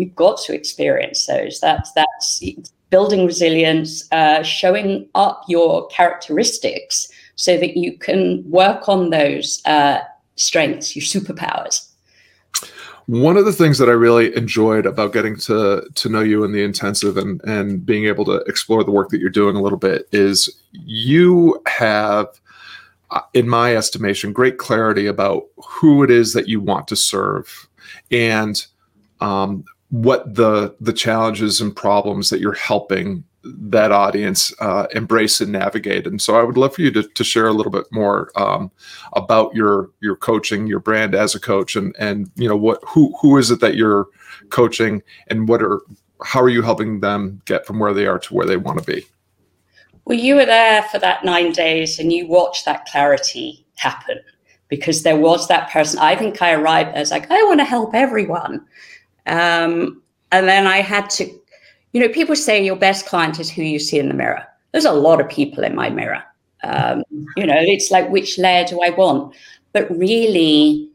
We've 0.00 0.14
got 0.14 0.40
to 0.42 0.54
experience 0.54 1.26
those. 1.26 1.60
That's 1.60 1.92
that's 1.92 2.42
building 2.88 3.26
resilience, 3.26 4.10
uh, 4.12 4.42
showing 4.42 5.06
up 5.14 5.44
your 5.46 5.86
characteristics 5.88 7.06
so 7.36 7.58
that 7.58 7.76
you 7.76 7.98
can 7.98 8.42
work 8.50 8.88
on 8.88 9.10
those 9.10 9.60
uh, 9.66 10.00
strengths, 10.36 10.96
your 10.96 11.04
superpowers. 11.04 11.86
One 13.06 13.36
of 13.36 13.44
the 13.44 13.52
things 13.52 13.76
that 13.76 13.90
I 13.90 13.92
really 13.92 14.34
enjoyed 14.34 14.86
about 14.86 15.12
getting 15.12 15.36
to 15.40 15.82
to 15.94 16.08
know 16.08 16.20
you 16.20 16.44
in 16.44 16.52
the 16.52 16.62
intensive 16.62 17.18
and 17.18 17.40
and 17.44 17.84
being 17.84 18.06
able 18.06 18.24
to 18.24 18.36
explore 18.46 18.82
the 18.82 18.92
work 18.92 19.10
that 19.10 19.20
you're 19.20 19.28
doing 19.28 19.54
a 19.54 19.60
little 19.60 19.78
bit 19.78 20.08
is 20.12 20.48
you 20.72 21.60
have 21.66 22.28
in 23.34 23.48
my 23.48 23.74
estimation 23.74 24.32
great 24.32 24.58
clarity 24.58 25.06
about 25.06 25.44
who 25.56 26.02
it 26.02 26.10
is 26.10 26.32
that 26.32 26.48
you 26.48 26.60
want 26.60 26.86
to 26.88 26.96
serve 26.96 27.68
and 28.10 28.66
um, 29.20 29.64
what 29.90 30.34
the 30.34 30.74
the 30.80 30.92
challenges 30.92 31.60
and 31.60 31.74
problems 31.74 32.30
that 32.30 32.40
you're 32.40 32.52
helping 32.52 33.24
that 33.42 33.90
audience 33.90 34.52
uh, 34.60 34.86
embrace 34.94 35.40
and 35.40 35.52
navigate. 35.52 36.06
And 36.06 36.20
so 36.20 36.38
I 36.38 36.42
would 36.42 36.58
love 36.58 36.74
for 36.74 36.82
you 36.82 36.90
to, 36.90 37.02
to 37.02 37.24
share 37.24 37.46
a 37.46 37.52
little 37.52 37.72
bit 37.72 37.86
more 37.90 38.30
um, 38.36 38.70
about 39.14 39.54
your 39.54 39.90
your 40.00 40.16
coaching, 40.16 40.66
your 40.66 40.80
brand 40.80 41.14
as 41.14 41.34
a 41.34 41.40
coach, 41.40 41.76
and 41.76 41.94
and 41.98 42.30
you 42.36 42.48
know 42.48 42.56
what 42.56 42.80
who 42.86 43.14
who 43.20 43.36
is 43.38 43.50
it 43.50 43.60
that 43.60 43.76
you're 43.76 44.06
coaching, 44.50 45.02
and 45.28 45.48
what 45.48 45.62
are 45.62 45.80
how 46.22 46.40
are 46.40 46.50
you 46.50 46.62
helping 46.62 47.00
them 47.00 47.40
get 47.46 47.66
from 47.66 47.78
where 47.78 47.94
they 47.94 48.06
are 48.06 48.18
to 48.18 48.34
where 48.34 48.46
they 48.46 48.56
want 48.56 48.78
to 48.78 48.84
be? 48.84 49.04
Well, 50.04 50.18
you 50.18 50.34
were 50.36 50.46
there 50.46 50.82
for 50.84 50.98
that 50.98 51.24
nine 51.24 51.52
days, 51.52 51.98
and 51.98 52.12
you 52.12 52.26
watched 52.26 52.64
that 52.64 52.86
clarity 52.86 53.64
happen 53.76 54.18
because 54.68 55.02
there 55.02 55.16
was 55.16 55.48
that 55.48 55.70
person. 55.70 55.98
I 55.98 56.16
think 56.16 56.42
I 56.42 56.52
arrived 56.52 56.94
as 56.96 57.10
like 57.10 57.30
I 57.30 57.42
want 57.44 57.60
to 57.60 57.64
help 57.64 57.94
everyone, 57.94 58.66
um, 59.26 60.02
and 60.32 60.48
then 60.48 60.66
I 60.66 60.78
had 60.78 61.10
to 61.10 61.40
you 61.92 62.00
know, 62.00 62.08
people 62.08 62.36
say 62.36 62.64
your 62.64 62.76
best 62.76 63.06
client 63.06 63.40
is 63.40 63.50
who 63.50 63.62
you 63.62 63.78
see 63.78 63.98
in 63.98 64.08
the 64.08 64.14
mirror. 64.14 64.44
There's 64.72 64.84
a 64.84 64.92
lot 64.92 65.20
of 65.20 65.28
people 65.28 65.64
in 65.64 65.74
my 65.74 65.90
mirror. 65.90 66.22
Um, 66.62 67.02
you 67.36 67.46
know, 67.46 67.56
it's 67.56 67.90
like 67.90 68.08
which 68.10 68.38
layer 68.38 68.64
do 68.64 68.80
I 68.82 68.90
want? 68.90 69.34
But 69.72 69.90
really, 69.90 70.88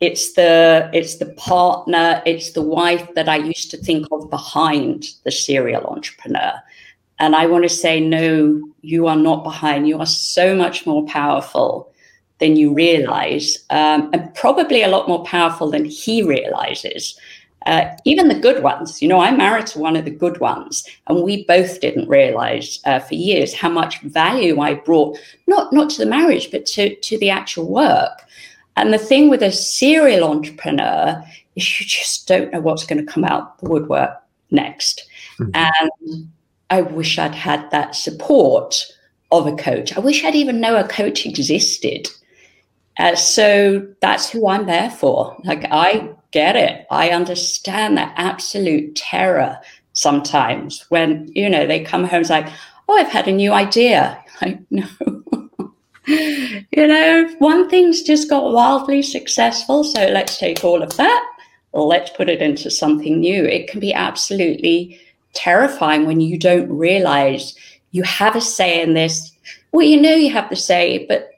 it's 0.00 0.34
the 0.34 0.90
it's 0.92 1.16
the 1.16 1.26
partner, 1.26 2.22
it's 2.26 2.52
the 2.52 2.62
wife 2.62 3.14
that 3.14 3.28
I 3.28 3.36
used 3.36 3.70
to 3.70 3.76
think 3.76 4.06
of 4.12 4.28
behind 4.28 5.06
the 5.24 5.30
serial 5.30 5.86
entrepreneur. 5.86 6.52
And 7.20 7.34
I 7.34 7.46
want 7.46 7.64
to 7.64 7.68
say, 7.68 8.00
no, 8.00 8.62
you 8.82 9.06
are 9.06 9.16
not 9.16 9.44
behind. 9.44 9.88
You 9.88 9.98
are 9.98 10.06
so 10.06 10.54
much 10.54 10.86
more 10.86 11.04
powerful 11.06 11.92
than 12.38 12.56
you 12.56 12.72
realize, 12.72 13.58
um, 13.70 14.10
and 14.12 14.32
probably 14.34 14.82
a 14.82 14.88
lot 14.88 15.08
more 15.08 15.24
powerful 15.24 15.70
than 15.70 15.84
he 15.84 16.22
realizes 16.22 17.18
uh, 17.68 17.94
even 18.04 18.28
the 18.28 18.38
good 18.38 18.62
ones. 18.62 19.02
You 19.02 19.08
know, 19.08 19.20
I'm 19.20 19.36
married 19.36 19.66
to 19.68 19.78
one 19.78 19.94
of 19.94 20.04
the 20.04 20.10
good 20.10 20.40
ones, 20.40 20.88
and 21.06 21.22
we 21.22 21.44
both 21.44 21.80
didn't 21.80 22.08
realize 22.08 22.80
uh, 22.86 22.98
for 22.98 23.14
years 23.14 23.54
how 23.54 23.68
much 23.68 24.00
value 24.00 24.60
I 24.60 24.74
brought, 24.74 25.18
not 25.46 25.72
not 25.72 25.90
to 25.90 25.98
the 25.98 26.10
marriage, 26.10 26.50
but 26.50 26.64
to 26.66 26.94
to 26.94 27.18
the 27.18 27.30
actual 27.30 27.68
work. 27.68 28.24
And 28.76 28.92
the 28.92 28.98
thing 28.98 29.28
with 29.28 29.42
a 29.42 29.52
serial 29.52 30.30
entrepreneur 30.30 31.22
is 31.56 31.80
you 31.80 31.86
just 31.86 32.26
don't 32.26 32.52
know 32.52 32.60
what's 32.60 32.86
going 32.86 33.04
to 33.04 33.12
come 33.12 33.24
out 33.24 33.58
the 33.58 33.68
woodwork 33.68 34.16
next. 34.50 35.06
Mm-hmm. 35.38 35.50
And 35.54 36.30
I 36.70 36.82
wish 36.82 37.18
I'd 37.18 37.34
had 37.34 37.70
that 37.70 37.94
support 37.94 38.84
of 39.30 39.46
a 39.46 39.56
coach. 39.56 39.96
I 39.96 40.00
wish 40.00 40.24
I'd 40.24 40.34
even 40.34 40.60
know 40.60 40.76
a 40.76 40.88
coach 40.88 41.26
existed. 41.26 42.08
Uh, 42.98 43.14
so 43.14 43.86
that's 44.00 44.28
who 44.30 44.48
I'm 44.48 44.66
there 44.66 44.90
for. 44.90 45.36
Like 45.44 45.64
I 45.70 46.10
get 46.30 46.56
it. 46.56 46.86
I 46.90 47.10
understand 47.10 47.96
that 47.96 48.12
absolute 48.16 48.96
terror 48.96 49.58
sometimes 49.92 50.84
when, 50.88 51.30
you 51.34 51.48
know, 51.48 51.66
they 51.66 51.82
come 51.82 52.04
home, 52.04 52.20
it's 52.20 52.30
like, 52.30 52.48
oh, 52.88 52.96
I've 52.96 53.08
had 53.08 53.28
a 53.28 53.32
new 53.32 53.52
idea. 53.52 54.22
Like, 54.40 54.60
no. 54.70 54.86
you 56.06 56.86
know, 56.86 57.28
one 57.40 57.68
thing's 57.68 58.02
just 58.02 58.30
got 58.30 58.52
wildly 58.52 59.02
successful. 59.02 59.82
So 59.82 60.06
let's 60.06 60.38
take 60.38 60.62
all 60.62 60.80
of 60.80 60.96
that, 60.96 61.28
let's 61.72 62.10
put 62.10 62.28
it 62.28 62.40
into 62.40 62.70
something 62.70 63.18
new. 63.18 63.44
It 63.44 63.68
can 63.68 63.80
be 63.80 63.92
absolutely 63.92 65.00
terrifying 65.38 66.04
when 66.04 66.20
you 66.20 66.36
don't 66.36 66.68
realize 66.68 67.54
you 67.92 68.02
have 68.02 68.34
a 68.34 68.40
say 68.40 68.82
in 68.82 68.94
this. 68.94 69.32
Well, 69.72 69.86
you 69.86 70.00
know 70.00 70.14
you 70.14 70.32
have 70.32 70.50
the 70.50 70.56
say, 70.56 71.06
but 71.06 71.30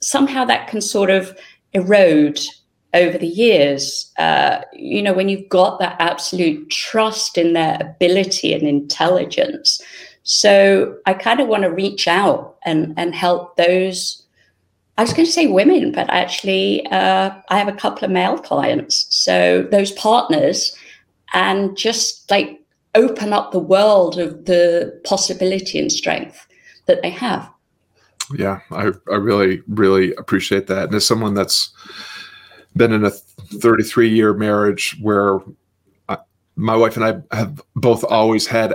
somehow 0.00 0.44
that 0.46 0.68
can 0.68 0.80
sort 0.80 1.10
of 1.10 1.36
erode 1.72 2.40
over 2.94 3.16
the 3.18 3.26
years, 3.26 4.12
uh, 4.18 4.62
you 4.72 5.02
know, 5.02 5.12
when 5.12 5.28
you've 5.28 5.48
got 5.48 5.78
that 5.78 5.96
absolute 5.98 6.68
trust 6.70 7.38
in 7.38 7.52
their 7.52 7.78
ability 7.80 8.52
and 8.52 8.64
intelligence. 8.64 9.80
So 10.24 10.98
I 11.06 11.14
kind 11.14 11.40
of 11.40 11.48
want 11.48 11.62
to 11.62 11.70
reach 11.70 12.06
out 12.06 12.56
and, 12.64 12.94
and 12.96 13.14
help 13.14 13.56
those. 13.56 14.22
I 14.98 15.02
was 15.02 15.12
going 15.12 15.26
to 15.26 15.32
say 15.32 15.46
women, 15.46 15.92
but 15.92 16.10
actually, 16.10 16.86
uh, 16.86 17.30
I 17.48 17.58
have 17.58 17.68
a 17.68 17.72
couple 17.72 18.04
of 18.04 18.10
male 18.10 18.38
clients. 18.38 19.06
So 19.08 19.62
those 19.70 19.92
partners, 19.92 20.76
and 21.32 21.76
just 21.76 22.30
like 22.30 22.61
open 22.94 23.32
up 23.32 23.52
the 23.52 23.58
world 23.58 24.18
of 24.18 24.44
the 24.44 25.00
possibility 25.04 25.78
and 25.78 25.90
strength 25.90 26.46
that 26.86 27.02
they 27.02 27.10
have. 27.10 27.50
Yeah, 28.36 28.60
I, 28.70 28.92
I 29.10 29.16
really, 29.16 29.62
really 29.68 30.14
appreciate 30.14 30.66
that. 30.68 30.84
And 30.84 30.94
as 30.94 31.06
someone 31.06 31.34
that's 31.34 31.72
been 32.76 32.92
in 32.92 33.04
a 33.04 33.10
33 33.10 34.08
year 34.08 34.32
marriage 34.34 34.96
where 35.00 35.40
I, 36.08 36.18
my 36.56 36.76
wife 36.76 36.96
and 36.96 37.04
I 37.04 37.36
have 37.36 37.62
both 37.74 38.04
always 38.04 38.46
had 38.46 38.74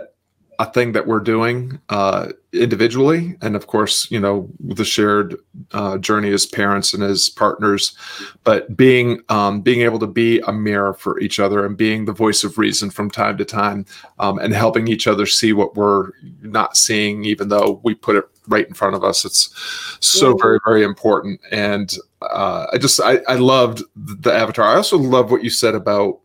a 0.60 0.72
thing 0.72 0.94
that 0.94 1.06
we're 1.06 1.20
doing 1.20 1.80
uh, 1.90 2.30
individually, 2.52 3.36
and 3.42 3.56
of 3.56 3.68
course, 3.68 4.10
you 4.10 4.20
know, 4.20 4.50
the 4.60 4.84
shared 4.84 5.36
uh, 5.72 5.98
journey 6.00 6.32
as 6.32 6.46
parents 6.46 6.94
and 6.94 7.04
as 7.04 7.30
partners. 7.30 7.96
But 8.44 8.76
being 8.76 9.22
um, 9.30 9.62
being 9.62 9.82
able 9.82 10.00
to 10.00 10.08
be 10.08 10.40
a 10.42 10.52
mirror 10.52 10.94
for 10.94 11.20
each 11.20 11.40
other 11.40 11.66
and 11.66 11.78
being 11.78 12.06
the 12.06 12.14
voice 12.14 12.44
of 12.44 12.58
reason 12.58 12.90
from 12.90 13.12
time 13.12 13.38
to 13.38 13.46
time, 13.46 13.86
um, 14.20 14.40
and 14.40 14.54
helping 14.54 14.88
each 14.88 15.08
other 15.08 15.26
see 15.26 15.54
what 15.54 15.76
we're 15.76 16.12
not 16.42 16.76
seeing, 16.76 17.24
even 17.24 17.50
though 17.50 17.80
we 17.84 17.94
put 17.94 18.16
it 18.16 18.26
right 18.48 18.68
in 18.68 18.74
front 18.74 18.96
of 18.96 19.04
us. 19.04 19.26
It's 19.26 19.54
so 20.00 20.30
yeah. 20.30 20.42
very 20.42 20.60
very 20.66 20.84
important. 20.84 21.40
And 21.52 21.96
uh, 22.22 22.66
I 22.74 22.78
just 22.80 23.00
I, 23.00 23.20
I 23.28 23.36
loved 23.36 23.84
the 23.96 24.34
avatar. 24.34 24.68
I 24.68 24.76
also 24.76 24.98
love 24.98 25.30
what 25.30 25.44
you 25.44 25.52
said 25.52 25.76
about 25.76 26.20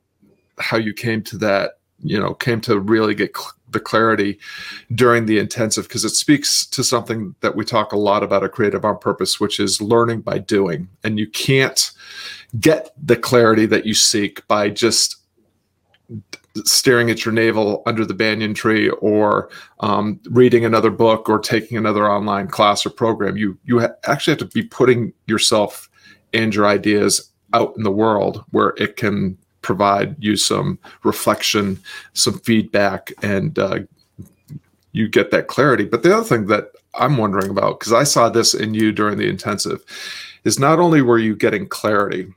how 0.58 0.78
you 0.78 0.94
came 0.94 1.22
to 1.22 1.36
that 1.38 1.72
you 2.02 2.18
know 2.18 2.34
came 2.34 2.60
to 2.62 2.78
really 2.78 3.14
get 3.14 3.36
cl- 3.36 3.52
the 3.72 3.80
clarity 3.80 4.38
during 4.94 5.26
the 5.26 5.38
intensive 5.38 5.88
because 5.88 6.04
it 6.04 6.10
speaks 6.10 6.64
to 6.66 6.84
something 6.84 7.34
that 7.40 7.56
we 7.56 7.64
talk 7.64 7.92
a 7.92 7.98
lot 7.98 8.22
about 8.22 8.44
at 8.44 8.52
creative 8.52 8.84
on 8.84 8.98
purpose 8.98 9.40
which 9.40 9.58
is 9.58 9.80
learning 9.80 10.20
by 10.20 10.38
doing. 10.38 10.88
And 11.04 11.18
you 11.18 11.26
can't 11.26 11.90
get 12.60 12.90
the 13.02 13.16
clarity 13.16 13.66
that 13.66 13.86
you 13.86 13.94
seek 13.94 14.46
by 14.48 14.70
just 14.70 15.16
staring 16.64 17.10
at 17.10 17.24
your 17.24 17.32
navel 17.32 17.82
under 17.86 18.04
the 18.04 18.14
banyan 18.14 18.54
tree 18.54 18.90
or 18.90 19.48
um, 19.80 20.20
reading 20.30 20.64
another 20.64 20.90
book 20.90 21.28
or 21.28 21.38
taking 21.38 21.76
another 21.76 22.10
online 22.10 22.48
class 22.48 22.84
or 22.84 22.90
program. 22.90 23.36
You 23.36 23.58
you 23.64 23.80
ha- 23.80 23.94
actually 24.06 24.32
have 24.32 24.50
to 24.50 24.54
be 24.54 24.62
putting 24.62 25.12
yourself 25.26 25.88
and 26.32 26.54
your 26.54 26.66
ideas 26.66 27.30
out 27.54 27.74
in 27.76 27.82
the 27.82 27.90
world 27.90 28.44
where 28.50 28.74
it 28.76 28.96
can 28.96 29.38
provide 29.62 30.16
you 30.18 30.36
some 30.36 30.78
reflection, 31.04 31.80
some 32.12 32.38
feedback, 32.40 33.12
and 33.22 33.58
uh, 33.58 33.80
you 34.92 35.08
get 35.08 35.30
that 35.30 35.46
clarity. 35.48 35.84
But 35.84 36.02
the 36.02 36.14
other 36.14 36.24
thing 36.24 36.46
that 36.46 36.72
I'm 36.94 37.16
wondering 37.16 37.50
about, 37.50 37.80
because 37.80 37.92
I 37.92 38.04
saw 38.04 38.28
this 38.28 38.54
in 38.54 38.74
you 38.74 38.92
during 38.92 39.18
the 39.18 39.28
intensive, 39.28 39.82
is 40.44 40.58
not 40.58 40.78
only 40.78 41.00
were 41.00 41.18
you 41.18 41.34
getting 41.34 41.66
clarity, 41.66 42.32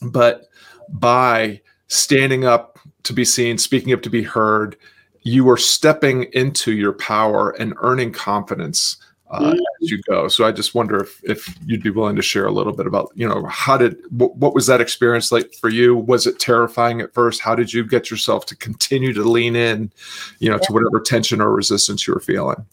but 0.00 0.48
by 0.88 1.60
standing 1.88 2.44
up 2.44 2.78
to 3.02 3.12
be 3.12 3.24
seen, 3.24 3.58
speaking 3.58 3.92
up 3.92 4.02
to 4.02 4.10
be 4.10 4.22
heard, 4.22 4.76
you 5.22 5.44
were 5.44 5.56
stepping 5.56 6.24
into 6.32 6.72
your 6.72 6.92
power 6.92 7.50
and 7.50 7.74
earning 7.82 8.12
confidence 8.12 8.96
uh, 9.30 9.52
mm. 9.52 9.58
as 9.82 9.90
you 9.90 10.00
go. 10.02 10.28
So 10.28 10.44
I 10.44 10.52
just 10.52 10.74
wonder 10.74 11.02
if 11.02 11.20
if 11.24 11.54
you'd 11.66 11.82
be 11.82 11.90
willing 11.90 12.16
to 12.16 12.22
share 12.22 12.46
a 12.46 12.52
little 12.52 12.72
bit 12.72 12.86
about 12.86 13.10
you 13.14 13.28
know 13.28 13.44
how 13.46 13.76
did 13.76 13.98
what, 14.10 14.36
what 14.36 14.54
was 14.54 14.66
that 14.66 14.80
experience 14.80 15.32
like 15.32 15.52
for 15.54 15.68
you? 15.68 15.96
Was 15.96 16.26
it 16.26 16.38
terrifying 16.38 17.00
at 17.00 17.12
first? 17.12 17.40
How 17.40 17.54
did 17.54 17.72
you 17.72 17.84
get 17.84 18.10
yourself 18.10 18.46
to 18.46 18.56
continue 18.56 19.12
to 19.12 19.22
lean 19.22 19.56
in, 19.56 19.92
you 20.38 20.48
know, 20.48 20.56
yeah. 20.56 20.66
to 20.66 20.72
whatever 20.72 21.00
tension 21.00 21.40
or 21.40 21.52
resistance 21.52 22.06
you 22.06 22.14
were 22.14 22.20
feeling? 22.20 22.64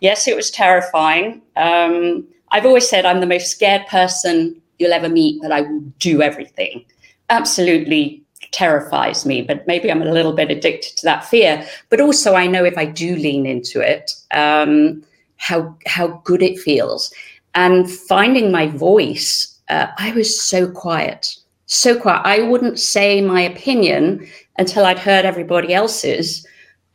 Yes, 0.00 0.26
it 0.26 0.36
was 0.36 0.50
terrifying. 0.50 1.42
Um, 1.56 2.26
I've 2.50 2.66
always 2.66 2.88
said 2.88 3.06
I'm 3.06 3.20
the 3.20 3.26
most 3.26 3.50
scared 3.50 3.86
person 3.86 4.60
you'll 4.78 4.92
ever 4.92 5.08
meet, 5.08 5.40
but 5.40 5.52
I 5.52 5.62
will 5.62 5.80
do 5.98 6.22
everything. 6.22 6.84
Absolutely 7.30 8.22
terrifies 8.50 9.24
me, 9.24 9.42
but 9.42 9.66
maybe 9.66 9.90
I'm 9.90 10.02
a 10.02 10.12
little 10.12 10.32
bit 10.32 10.50
addicted 10.50 10.96
to 10.98 11.06
that 11.06 11.24
fear. 11.24 11.66
But 11.88 12.00
also, 12.00 12.34
I 12.34 12.46
know 12.46 12.64
if 12.64 12.76
I 12.76 12.84
do 12.84 13.16
lean 13.16 13.46
into 13.46 13.80
it. 13.80 14.12
Um, 14.32 15.02
how 15.42 15.76
how 15.86 16.08
good 16.24 16.42
it 16.42 16.58
feels 16.58 17.12
and 17.54 17.90
finding 17.90 18.50
my 18.50 18.66
voice 18.66 19.60
uh, 19.68 19.86
i 19.98 20.12
was 20.12 20.40
so 20.40 20.70
quiet 20.70 21.36
so 21.72 21.98
quiet. 21.98 22.22
I 22.24 22.42
wouldn't 22.42 22.78
say 22.78 23.22
my 23.22 23.40
opinion 23.40 24.26
until 24.58 24.84
I'd 24.84 24.98
heard 24.98 25.24
everybody 25.24 25.72
else's 25.72 26.46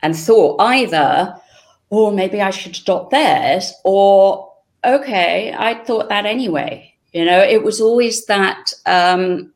and 0.02 0.16
thought 0.16 0.60
either, 0.60 1.34
or 1.90 2.08
oh, 2.08 2.14
maybe 2.14 2.40
I 2.40 2.50
should 2.50 2.76
adopt 2.76 3.10
theirs, 3.10 3.72
or 3.84 4.52
okay, 4.84 5.54
I 5.58 5.74
thought 5.84 6.08
that 6.10 6.26
anyway. 6.26 6.94
You 7.12 7.24
know, 7.24 7.40
it 7.40 7.64
was 7.64 7.80
always 7.80 8.26
that 8.26 8.72
um, 8.86 9.52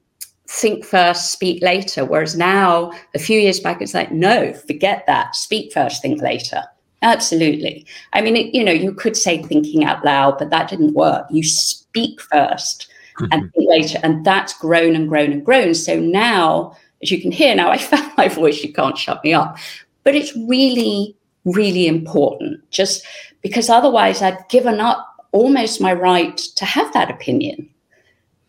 think 0.49 0.85
first, 0.85 1.31
speak 1.31 1.63
later. 1.63 2.05
Whereas 2.05 2.37
now, 2.37 2.93
a 3.15 3.19
few 3.21 3.39
years 3.39 3.61
back, 3.61 3.81
it's 3.81 3.95
like, 3.95 4.11
no, 4.11 4.53
forget 4.53 5.05
that. 5.07 5.37
Speak 5.37 5.73
first, 5.73 6.03
think 6.03 6.21
later. 6.21 6.65
Absolutely. 7.03 7.85
I 8.13 8.23
mean, 8.23 8.37
it, 8.37 8.55
you 8.55 8.65
know, 8.65 8.73
you 8.73 8.95
could 8.95 9.17
say 9.17 9.43
thinking 9.43 9.85
out 9.85 10.05
loud, 10.05 10.39
but 10.39 10.51
that 10.51 10.71
didn't 10.71 10.95
work. 10.95 11.27
You 11.31 11.43
speak 11.43 12.21
1st 12.21 12.87
and 13.19 13.31
mm-hmm. 13.31 13.47
think 13.49 13.71
later. 13.71 13.99
And 14.03 14.25
that's 14.25 14.57
grown 14.59 14.95
and 14.95 15.09
grown 15.09 15.33
and 15.33 15.45
grown. 15.45 15.75
So 15.75 15.99
now, 15.99 16.77
as 17.03 17.11
you 17.11 17.21
can 17.21 17.33
hear, 17.33 17.55
now 17.55 17.71
I 17.73 17.79
found 17.79 18.13
my 18.17 18.29
voice, 18.29 18.63
you 18.63 18.73
can't 18.73 18.97
shut 18.97 19.23
me 19.25 19.35
up. 19.35 19.59
But 20.05 20.15
it's 20.15 20.37
really, 20.49 21.17
really 21.45 21.87
important 21.87 22.69
just 22.71 23.05
because 23.43 23.69
otherwise 23.69 24.23
I've 24.23 24.49
given 24.49 24.81
up 24.81 25.09
almost 25.33 25.81
my 25.81 25.93
right 25.93 26.37
to 26.37 26.65
have 26.65 26.93
that 26.93 27.11
opinion. 27.11 27.69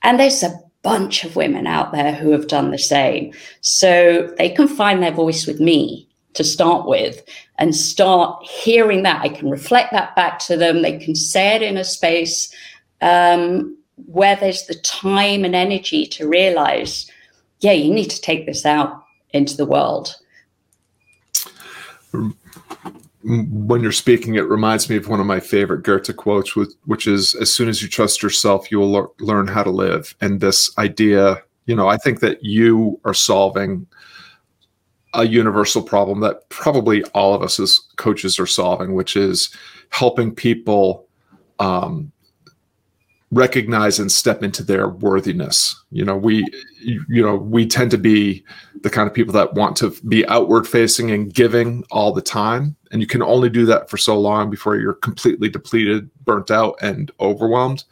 And 0.03 0.19
there's 0.19 0.43
a 0.43 0.59
bunch 0.83 1.23
of 1.23 1.35
women 1.35 1.65
out 1.65 1.91
there 1.91 2.13
who 2.13 2.31
have 2.31 2.47
done 2.47 2.69
the 2.69 2.77
same. 2.77 3.33
So 3.61 4.33
they 4.37 4.49
can 4.49 4.67
find 4.67 5.01
their 5.01 5.13
voice 5.13 5.47
with 5.47 5.59
me 5.59 6.07
to 6.33 6.43
start 6.43 6.87
with 6.87 7.23
and 7.57 7.75
start 7.75 8.43
hearing 8.43 9.03
that. 9.03 9.21
I 9.21 9.29
can 9.29 9.49
reflect 9.49 9.91
that 9.91 10.15
back 10.15 10.39
to 10.39 10.57
them. 10.57 10.81
They 10.81 10.97
can 10.97 11.15
say 11.15 11.55
it 11.55 11.61
in 11.61 11.77
a 11.77 11.83
space 11.83 12.53
um, 13.01 13.77
where 14.07 14.35
there's 14.35 14.65
the 14.65 14.75
time 14.75 15.45
and 15.45 15.55
energy 15.55 16.05
to 16.07 16.27
realize, 16.27 17.09
yeah, 17.59 17.73
you 17.73 17.93
need 17.93 18.09
to 18.09 18.21
take 18.21 18.45
this 18.45 18.65
out 18.65 19.03
into 19.31 19.57
the 19.57 19.65
world 19.65 20.15
when 23.23 23.81
you're 23.81 23.91
speaking, 23.91 24.35
it 24.35 24.47
reminds 24.47 24.89
me 24.89 24.97
of 24.97 25.07
one 25.07 25.19
of 25.19 25.25
my 25.25 25.39
favorite 25.39 25.83
Goethe 25.83 26.15
quotes, 26.17 26.55
which 26.85 27.07
is 27.07 27.33
"As 27.35 27.53
soon 27.53 27.69
as 27.69 27.81
you 27.81 27.87
trust 27.87 28.21
yourself, 28.21 28.71
you 28.71 28.79
will 28.79 29.13
learn 29.19 29.47
how 29.47 29.63
to 29.63 29.69
live." 29.69 30.15
And 30.19 30.41
this 30.41 30.77
idea, 30.77 31.41
you 31.65 31.75
know, 31.75 31.87
I 31.87 31.97
think 31.97 32.19
that 32.19 32.43
you 32.43 32.99
are 33.05 33.13
solving 33.13 33.87
a 35.13 35.25
universal 35.25 35.81
problem 35.81 36.19
that 36.21 36.47
probably 36.49 37.03
all 37.13 37.33
of 37.33 37.41
us 37.41 37.59
as 37.59 37.79
coaches 37.97 38.39
are 38.39 38.47
solving, 38.47 38.93
which 38.93 39.15
is 39.15 39.53
helping 39.89 40.33
people 40.33 41.07
um, 41.59 42.11
recognize 43.33 43.99
and 43.99 44.11
step 44.11 44.43
into 44.43 44.63
their 44.63 44.87
worthiness. 44.87 45.75
You 45.91 46.05
know, 46.05 46.15
we 46.15 46.45
you 46.79 47.23
know, 47.23 47.35
we 47.35 47.65
tend 47.65 47.91
to 47.91 47.97
be 47.97 48.43
the 48.81 48.89
kind 48.89 49.07
of 49.07 49.13
people 49.13 49.33
that 49.33 49.53
want 49.53 49.75
to 49.77 49.91
be 50.07 50.25
outward 50.27 50.67
facing 50.67 51.11
and 51.11 51.33
giving 51.33 51.83
all 51.91 52.13
the 52.13 52.21
time, 52.21 52.75
and 52.91 53.01
you 53.01 53.07
can 53.07 53.21
only 53.21 53.49
do 53.49 53.65
that 53.65 53.89
for 53.89 53.97
so 53.97 54.19
long 54.19 54.49
before 54.49 54.77
you're 54.77 54.93
completely 54.93 55.49
depleted, 55.49 56.09
burnt 56.25 56.51
out 56.51 56.75
and 56.81 57.11
overwhelmed. 57.19 57.83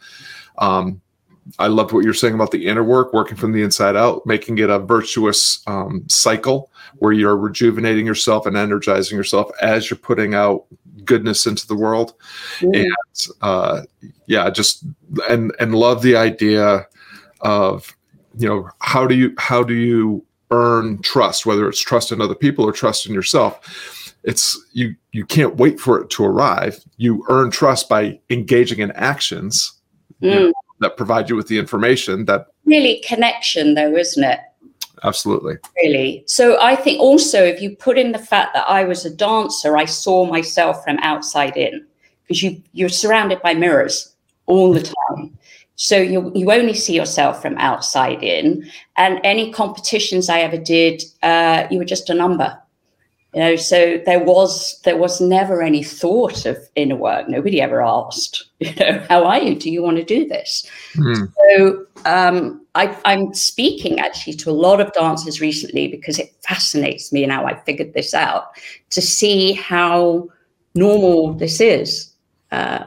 Um, 0.58 1.01
I 1.58 1.66
loved 1.66 1.92
what 1.92 2.04
you're 2.04 2.14
saying 2.14 2.34
about 2.34 2.50
the 2.50 2.66
inner 2.66 2.84
work, 2.84 3.12
working 3.12 3.36
from 3.36 3.52
the 3.52 3.62
inside 3.62 3.96
out, 3.96 4.24
making 4.26 4.58
it 4.58 4.70
a 4.70 4.78
virtuous 4.78 5.62
um, 5.66 6.04
cycle 6.08 6.70
where 6.98 7.12
you're 7.12 7.36
rejuvenating 7.36 8.06
yourself 8.06 8.46
and 8.46 8.56
energizing 8.56 9.16
yourself 9.16 9.50
as 9.60 9.90
you're 9.90 9.98
putting 9.98 10.34
out 10.34 10.64
goodness 11.04 11.46
into 11.46 11.66
the 11.66 11.74
world. 11.74 12.14
Mm. 12.60 12.84
And 12.84 13.28
uh, 13.40 13.82
yeah, 14.26 14.50
just 14.50 14.84
and 15.28 15.52
and 15.58 15.74
love 15.74 16.02
the 16.02 16.16
idea 16.16 16.86
of 17.40 17.96
you 18.38 18.48
know 18.48 18.68
how 18.80 19.06
do 19.06 19.14
you 19.14 19.34
how 19.38 19.62
do 19.62 19.74
you 19.74 20.24
earn 20.50 21.00
trust, 21.02 21.46
whether 21.46 21.68
it's 21.68 21.80
trust 21.80 22.12
in 22.12 22.20
other 22.20 22.34
people 22.34 22.64
or 22.64 22.72
trust 22.72 23.06
in 23.06 23.14
yourself. 23.14 24.14
It's 24.22 24.60
you 24.72 24.94
you 25.10 25.26
can't 25.26 25.56
wait 25.56 25.80
for 25.80 26.00
it 26.00 26.10
to 26.10 26.24
arrive. 26.24 26.78
You 26.98 27.24
earn 27.28 27.50
trust 27.50 27.88
by 27.88 28.20
engaging 28.30 28.78
in 28.78 28.92
actions. 28.92 29.72
Mm. 30.22 30.34
You 30.34 30.40
know, 30.40 30.52
that 30.82 30.96
provide 30.96 31.28
you 31.28 31.36
with 31.36 31.48
the 31.48 31.58
information 31.58 32.26
that 32.26 32.46
really 32.64 33.02
connection 33.06 33.74
though 33.74 33.96
isn't 33.96 34.24
it? 34.24 34.40
Absolutely. 35.04 35.56
Really. 35.82 36.22
So 36.26 36.60
i 36.60 36.76
think 36.76 37.00
also 37.00 37.42
if 37.42 37.60
you 37.60 37.74
put 37.76 37.98
in 37.98 38.12
the 38.12 38.18
fact 38.18 38.54
that 38.54 38.68
i 38.68 38.84
was 38.84 39.04
a 39.04 39.14
dancer 39.14 39.76
i 39.76 39.84
saw 39.84 40.24
myself 40.26 40.84
from 40.84 40.98
outside 40.98 41.56
in 41.56 41.84
because 42.22 42.42
you 42.42 42.62
you're 42.72 42.88
surrounded 42.88 43.40
by 43.42 43.54
mirrors 43.54 44.14
all 44.46 44.72
the 44.72 44.82
time. 44.82 45.36
So 45.76 45.96
you 45.96 46.30
you 46.34 46.52
only 46.52 46.74
see 46.74 46.94
yourself 46.94 47.40
from 47.40 47.56
outside 47.58 48.22
in. 48.22 48.68
And 48.96 49.20
any 49.24 49.52
competitions 49.52 50.28
i 50.28 50.40
ever 50.40 50.58
did 50.58 51.02
uh, 51.22 51.66
you 51.70 51.78
were 51.78 51.84
just 51.84 52.10
a 52.10 52.14
number 52.14 52.58
you 53.34 53.40
know 53.40 53.56
so 53.56 54.00
there 54.04 54.22
was 54.22 54.80
there 54.82 54.96
was 54.96 55.20
never 55.20 55.62
any 55.62 55.82
thought 55.82 56.44
of 56.44 56.58
inner 56.76 56.96
work. 56.96 57.28
Nobody 57.28 57.60
ever 57.60 57.82
asked 57.82 58.44
you 58.58 58.74
know 58.76 59.04
how 59.08 59.24
are 59.24 59.40
you? 59.40 59.54
Do 59.54 59.70
you 59.70 59.82
want 59.82 59.96
to 59.96 60.04
do 60.04 60.26
this? 60.26 60.68
Mm. 60.94 61.32
so 61.36 61.86
um, 62.04 62.66
I, 62.74 62.96
i'm 63.04 63.34
speaking 63.34 64.00
actually 64.00 64.34
to 64.34 64.50
a 64.50 64.52
lot 64.52 64.80
of 64.80 64.92
dancers 64.92 65.40
recently 65.40 65.88
because 65.88 66.18
it 66.18 66.34
fascinates 66.46 67.12
me 67.12 67.26
now 67.26 67.46
i 67.46 67.54
figured 67.54 67.94
this 67.94 68.14
out 68.14 68.56
to 68.90 69.02
see 69.02 69.52
how 69.52 70.28
normal 70.74 71.34
this 71.34 71.60
is. 71.60 72.12
Uh, 72.50 72.84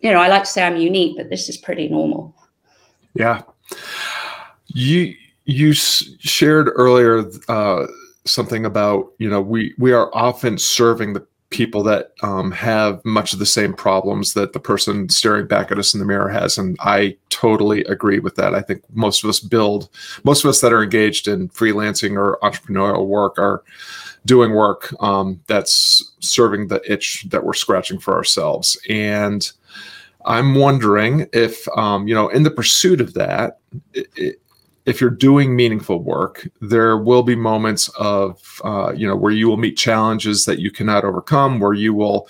you 0.00 0.12
know 0.12 0.20
i 0.20 0.28
like 0.28 0.44
to 0.44 0.50
say 0.50 0.62
i'm 0.62 0.76
unique 0.76 1.16
but 1.16 1.30
this 1.30 1.48
is 1.48 1.56
pretty 1.56 1.88
normal. 1.88 2.34
Yeah. 3.14 3.42
You 4.66 5.14
you 5.44 5.72
shared 5.72 6.70
earlier 6.74 7.24
uh, 7.48 7.86
something 8.24 8.64
about 8.64 9.12
you 9.18 9.28
know 9.28 9.40
we 9.40 9.74
we 9.78 9.92
are 9.92 10.10
often 10.14 10.58
serving 10.58 11.12
the 11.12 11.26
people 11.50 11.82
that 11.84 12.12
um, 12.22 12.50
have 12.50 13.04
much 13.04 13.32
of 13.32 13.38
the 13.38 13.46
same 13.46 13.72
problems 13.72 14.34
that 14.34 14.52
the 14.54 14.58
person 14.58 15.08
staring 15.08 15.46
back 15.46 15.70
at 15.70 15.78
us 15.78 15.94
in 15.94 16.00
the 16.00 16.06
mirror 16.06 16.28
has 16.28 16.58
and 16.58 16.76
i 16.80 17.16
totally 17.44 17.84
agree 17.84 18.20
with 18.20 18.36
that. 18.36 18.54
I 18.54 18.62
think 18.62 18.82
most 18.94 19.22
of 19.22 19.28
us 19.28 19.38
build 19.38 19.90
most 20.22 20.44
of 20.44 20.48
us 20.48 20.62
that 20.62 20.72
are 20.72 20.82
engaged 20.82 21.28
in 21.28 21.50
freelancing 21.50 22.16
or 22.16 22.38
entrepreneurial 22.42 23.06
work 23.06 23.38
are 23.38 23.62
doing 24.24 24.54
work 24.54 24.94
um, 25.02 25.40
that's 25.46 26.12
serving 26.20 26.68
the 26.68 26.80
itch 26.90 27.26
that 27.28 27.44
we're 27.44 27.52
scratching 27.52 27.98
for 27.98 28.14
ourselves. 28.14 28.78
And 28.88 29.50
i'm 30.26 30.54
wondering 30.54 31.28
if 31.34 31.68
um, 31.76 32.08
you 32.08 32.14
know 32.14 32.28
in 32.28 32.44
the 32.44 32.50
pursuit 32.50 32.98
of 32.98 33.12
that 33.12 33.58
it, 33.92 34.40
if 34.86 35.00
you're 35.00 35.10
doing 35.10 35.56
meaningful 35.56 36.02
work, 36.02 36.48
there 36.60 36.96
will 36.96 37.22
be 37.22 37.34
moments 37.34 37.88
of, 37.98 38.60
uh, 38.64 38.92
you 38.94 39.06
know, 39.06 39.16
where 39.16 39.32
you 39.32 39.48
will 39.48 39.56
meet 39.56 39.76
challenges 39.76 40.44
that 40.44 40.58
you 40.58 40.70
cannot 40.70 41.04
overcome, 41.04 41.58
where 41.58 41.72
you 41.72 41.94
will 41.94 42.28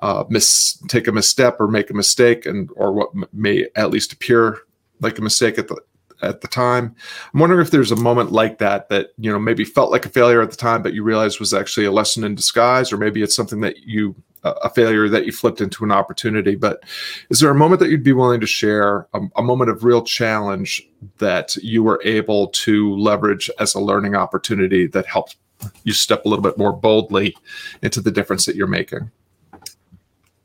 uh, 0.00 0.24
miss, 0.28 0.78
take 0.88 1.08
a 1.08 1.12
misstep 1.12 1.60
or 1.60 1.66
make 1.66 1.90
a 1.90 1.94
mistake, 1.94 2.46
and 2.46 2.70
or 2.76 2.92
what 2.92 3.10
may 3.32 3.66
at 3.74 3.90
least 3.90 4.12
appear 4.12 4.58
like 5.00 5.18
a 5.18 5.22
mistake 5.22 5.58
at 5.58 5.68
the 5.68 5.76
at 6.22 6.40
the 6.40 6.48
time. 6.48 6.94
I'm 7.32 7.40
wondering 7.40 7.60
if 7.60 7.70
there's 7.70 7.92
a 7.92 7.96
moment 7.96 8.32
like 8.32 8.58
that 8.58 8.88
that 8.88 9.08
you 9.18 9.30
know 9.30 9.38
maybe 9.38 9.64
felt 9.64 9.90
like 9.90 10.06
a 10.06 10.10
failure 10.10 10.42
at 10.42 10.50
the 10.50 10.56
time, 10.56 10.82
but 10.82 10.94
you 10.94 11.02
realized 11.02 11.40
was 11.40 11.54
actually 11.54 11.86
a 11.86 11.92
lesson 11.92 12.24
in 12.24 12.34
disguise, 12.34 12.92
or 12.92 12.98
maybe 12.98 13.22
it's 13.22 13.36
something 13.36 13.60
that 13.60 13.78
you 13.78 14.14
a 14.62 14.70
failure 14.70 15.08
that 15.08 15.26
you 15.26 15.32
flipped 15.32 15.60
into 15.60 15.84
an 15.84 15.92
opportunity. 15.92 16.54
But 16.54 16.82
is 17.30 17.40
there 17.40 17.50
a 17.50 17.54
moment 17.54 17.80
that 17.80 17.90
you'd 17.90 18.02
be 18.02 18.12
willing 18.12 18.40
to 18.40 18.46
share, 18.46 19.06
a, 19.14 19.20
a, 19.36 19.42
moment 19.42 19.70
of 19.70 19.84
real 19.84 20.02
challenge 20.02 20.86
that 21.18 21.56
you 21.56 21.82
were 21.82 22.00
able 22.04 22.48
to 22.48 22.94
leverage 22.96 23.50
as 23.58 23.74
a 23.74 23.80
learning 23.80 24.14
opportunity 24.14 24.86
that 24.88 25.06
helped 25.06 25.36
you 25.84 25.92
step 25.92 26.24
a 26.24 26.28
little 26.28 26.42
bit 26.42 26.58
more 26.58 26.72
boldly 26.72 27.36
into 27.82 28.00
the 28.00 28.10
difference 28.10 28.46
that 28.46 28.56
you're 28.56 28.66
making? 28.66 29.10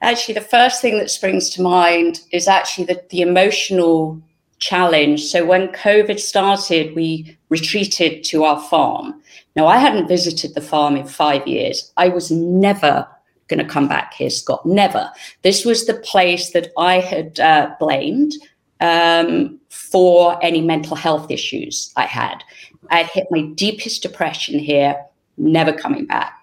Actually, 0.02 0.34
the 0.34 0.42
first 0.42 0.82
thing 0.82 0.98
that 0.98 1.12
springs 1.12 1.50
to 1.52 1.62
mind 1.62 2.22
is 2.32 2.48
actually 2.48 2.86
the, 2.86 3.04
the 3.10 3.22
emotional 3.22 4.22
challenge. 4.58 5.24
So 5.24 5.46
when 5.46 5.68
COVID 5.70 6.20
started, 6.20 6.96
we 6.96 7.38
retreated 7.50 8.24
to 8.26 8.44
our 8.44 8.60
farm. 8.62 9.22
Now, 9.56 9.68
I 9.68 9.78
hadn't 9.78 10.08
visited 10.08 10.56
the 10.56 10.62
farm 10.62 10.96
in 10.96 11.06
five 11.06 11.46
years. 11.48 11.92
I 11.98 12.08
was 12.08 12.32
never 12.32 13.08
going 13.52 13.66
to 13.66 13.72
come 13.72 13.88
back 13.88 14.16
here, 14.16 14.32
Scott. 14.32 14.66
Never. 14.66 15.12
This 15.44 15.64
was 15.64 15.86
the 15.86 15.94
place 15.94 16.52
that 16.54 16.72
I 16.78 17.00
had 17.00 17.40
uh, 17.40 17.76
blamed 17.80 18.34
um, 18.80 19.60
for 19.70 20.44
any 20.44 20.62
mental 20.62 20.96
health 20.96 21.30
issues 21.30 21.94
I 21.96 22.06
had. 22.06 22.44
I 22.90 22.98
had 23.04 23.08
hit 23.08 23.28
my 23.30 23.44
deepest 23.44 24.02
depression 24.02 24.58
here, 24.58 24.96
never 25.38 25.72
coming 25.72 26.06
back. 26.06 26.34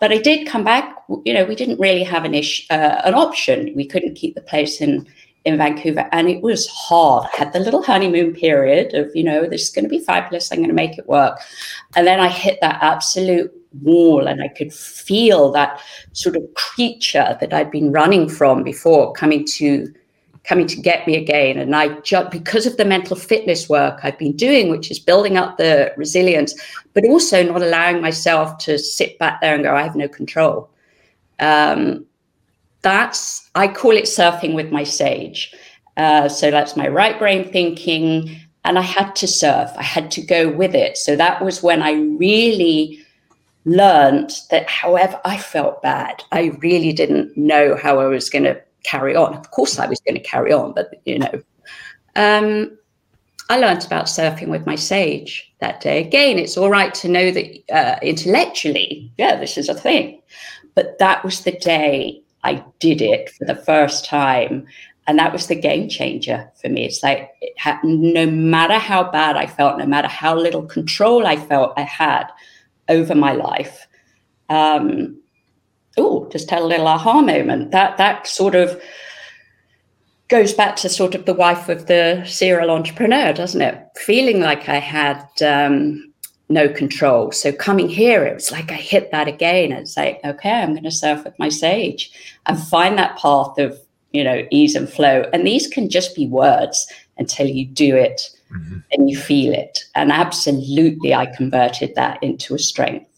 But 0.00 0.12
I 0.12 0.18
did 0.18 0.46
come 0.46 0.64
back. 0.64 0.96
You 1.24 1.32
know, 1.32 1.44
we 1.44 1.54
didn't 1.54 1.80
really 1.80 2.02
have 2.02 2.24
an 2.24 2.34
uh, 2.34 3.00
an 3.04 3.14
option. 3.14 3.72
We 3.74 3.86
couldn't 3.86 4.16
keep 4.16 4.34
the 4.34 4.42
place 4.42 4.80
in 4.80 5.06
in 5.46 5.56
Vancouver, 5.56 6.08
and 6.12 6.28
it 6.28 6.42
was 6.42 6.68
hard. 6.68 7.28
I 7.32 7.36
had 7.36 7.52
the 7.52 7.60
little 7.60 7.82
honeymoon 7.82 8.34
period 8.34 8.94
of, 8.94 9.14
you 9.14 9.24
know, 9.24 9.46
this 9.46 9.62
is 9.62 9.70
going 9.70 9.84
to 9.84 9.88
be 9.88 10.00
fabulous. 10.00 10.52
I'm 10.52 10.58
going 10.58 10.68
to 10.68 10.74
make 10.74 10.98
it 10.98 11.08
work, 11.08 11.38
and 11.94 12.06
then 12.06 12.20
I 12.20 12.28
hit 12.28 12.58
that 12.60 12.82
absolute 12.82 13.52
wall 13.82 14.26
and 14.26 14.42
I 14.42 14.48
could 14.48 14.72
feel 14.72 15.52
that 15.52 15.80
sort 16.12 16.36
of 16.36 16.42
creature 16.54 17.36
that 17.40 17.52
I'd 17.52 17.70
been 17.70 17.92
running 17.92 18.28
from 18.28 18.62
before 18.62 19.12
coming 19.12 19.44
to 19.58 19.92
coming 20.44 20.66
to 20.68 20.80
get 20.80 21.06
me 21.06 21.16
again. 21.16 21.58
And 21.58 21.74
I 21.74 21.88
just, 22.00 22.30
because 22.30 22.66
of 22.66 22.76
the 22.76 22.84
mental 22.84 23.16
fitness 23.16 23.68
work 23.68 24.00
I've 24.02 24.18
been 24.18 24.36
doing, 24.36 24.70
which 24.70 24.90
is 24.90 24.98
building 24.98 25.36
up 25.36 25.58
the 25.58 25.92
resilience, 25.96 26.54
but 26.94 27.04
also 27.04 27.42
not 27.42 27.62
allowing 27.62 28.00
myself 28.00 28.56
to 28.58 28.78
sit 28.78 29.18
back 29.18 29.40
there 29.40 29.54
and 29.54 29.64
go, 29.64 29.74
I 29.74 29.82
have 29.82 29.96
no 29.96 30.08
control. 30.08 30.70
Um, 31.40 32.06
that's, 32.82 33.48
I 33.54 33.68
call 33.68 33.92
it 33.92 34.04
surfing 34.04 34.54
with 34.54 34.70
my 34.70 34.84
sage. 34.84 35.54
Uh, 35.96 36.28
so 36.28 36.50
that's 36.50 36.76
my 36.76 36.88
right 36.88 37.18
brain 37.18 37.50
thinking. 37.50 38.38
And 38.64 38.78
I 38.78 38.82
had 38.82 39.14
to 39.16 39.26
surf, 39.26 39.70
I 39.76 39.82
had 39.82 40.10
to 40.12 40.22
go 40.22 40.50
with 40.50 40.74
it. 40.74 40.96
So 40.96 41.16
that 41.16 41.42
was 41.44 41.62
when 41.62 41.82
I 41.82 41.92
really 41.92 43.00
learned 43.64 44.32
that 44.50 44.68
however 44.68 45.20
I 45.24 45.36
felt 45.36 45.82
bad, 45.82 46.22
I 46.32 46.56
really 46.62 46.92
didn't 46.92 47.36
know 47.36 47.76
how 47.76 47.98
I 47.98 48.06
was 48.06 48.30
going 48.30 48.44
to 48.44 48.60
carry 48.84 49.16
on. 49.16 49.34
Of 49.34 49.50
course, 49.50 49.78
I 49.78 49.86
was 49.86 50.00
going 50.00 50.14
to 50.14 50.22
carry 50.22 50.52
on, 50.52 50.72
but 50.72 51.00
you 51.04 51.18
know, 51.18 51.42
um, 52.14 52.76
I 53.48 53.58
learned 53.58 53.84
about 53.84 54.06
surfing 54.06 54.48
with 54.48 54.66
my 54.66 54.74
sage 54.74 55.52
that 55.60 55.80
day. 55.80 56.00
Again, 56.00 56.38
it's 56.38 56.56
all 56.56 56.70
right 56.70 56.94
to 56.94 57.08
know 57.08 57.30
that 57.30 57.72
uh, 57.72 57.98
intellectually, 58.02 59.12
yeah, 59.18 59.36
this 59.36 59.58
is 59.58 59.68
a 59.68 59.74
thing, 59.74 60.22
but 60.74 60.98
that 60.98 61.24
was 61.24 61.42
the 61.42 61.52
day 61.52 62.22
I 62.44 62.64
did 62.78 63.02
it 63.02 63.30
for 63.30 63.44
the 63.44 63.54
first 63.54 64.04
time. 64.04 64.66
And 65.08 65.18
that 65.18 65.32
was 65.32 65.46
the 65.46 65.54
game 65.54 65.88
changer 65.88 66.50
for 66.60 66.68
me. 66.68 66.84
It's 66.84 67.02
like, 67.02 67.30
it 67.40 67.54
no 67.84 68.26
matter 68.26 68.78
how 68.78 69.10
bad 69.10 69.36
I 69.36 69.46
felt, 69.46 69.78
no 69.78 69.86
matter 69.86 70.08
how 70.08 70.36
little 70.36 70.62
control 70.62 71.26
I 71.26 71.36
felt 71.36 71.74
I 71.76 71.82
had 71.82 72.26
over 72.88 73.14
my 73.14 73.32
life, 73.32 73.86
um, 74.48 75.20
oh, 75.96 76.28
just 76.30 76.50
had 76.50 76.62
a 76.62 76.66
little 76.66 76.88
aha 76.88 77.20
moment. 77.20 77.70
That 77.70 77.96
that 77.98 78.26
sort 78.26 78.54
of 78.54 78.80
goes 80.28 80.52
back 80.52 80.76
to 80.76 80.88
sort 80.88 81.14
of 81.14 81.24
the 81.24 81.34
wife 81.34 81.68
of 81.68 81.86
the 81.86 82.24
serial 82.26 82.70
entrepreneur, 82.70 83.32
doesn't 83.32 83.62
it? 83.62 83.80
Feeling 83.96 84.40
like 84.40 84.68
I 84.68 84.78
had 84.78 85.24
um, 85.42 86.12
no 86.48 86.68
control. 86.68 87.32
So 87.32 87.52
coming 87.52 87.88
here, 87.88 88.24
it 88.24 88.34
was 88.34 88.52
like 88.52 88.70
I 88.70 88.76
hit 88.76 89.10
that 89.10 89.28
again. 89.28 89.72
It's 89.72 89.96
like, 89.96 90.20
okay, 90.24 90.50
I'm 90.50 90.72
going 90.72 90.84
to 90.84 90.90
surf 90.90 91.24
with 91.24 91.38
my 91.38 91.48
sage 91.48 92.10
and 92.46 92.58
find 92.58 92.96
that 92.98 93.18
path 93.18 93.58
of 93.58 93.78
you 94.12 94.22
know 94.24 94.46
ease 94.50 94.74
and 94.74 94.88
flow. 94.88 95.28
And 95.32 95.46
these 95.46 95.66
can 95.66 95.90
just 95.90 96.14
be 96.14 96.26
words 96.26 96.86
until 97.18 97.46
you 97.46 97.66
do 97.66 97.96
it 97.96 98.30
mm-hmm. 98.52 98.78
and 98.92 99.10
you 99.10 99.18
feel 99.18 99.52
it. 99.52 99.84
And 99.94 100.12
absolutely, 100.12 101.14
I 101.14 101.26
converted 101.26 101.94
that 101.94 102.22
into 102.22 102.54
a 102.54 102.58
strength. 102.58 103.10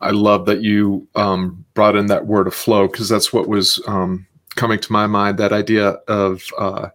I 0.00 0.10
love 0.10 0.46
that 0.46 0.62
you 0.62 1.06
um, 1.14 1.64
brought 1.74 1.96
in 1.96 2.06
that 2.06 2.26
word 2.26 2.46
of 2.46 2.54
flow 2.54 2.86
because 2.86 3.08
that's 3.08 3.32
what 3.32 3.48
was 3.48 3.82
um, 3.86 4.26
coming 4.56 4.78
to 4.78 4.92
my 4.92 5.06
mind. 5.06 5.38
That 5.38 5.52
idea 5.52 5.88
of 6.08 6.42
uh, 6.58 6.88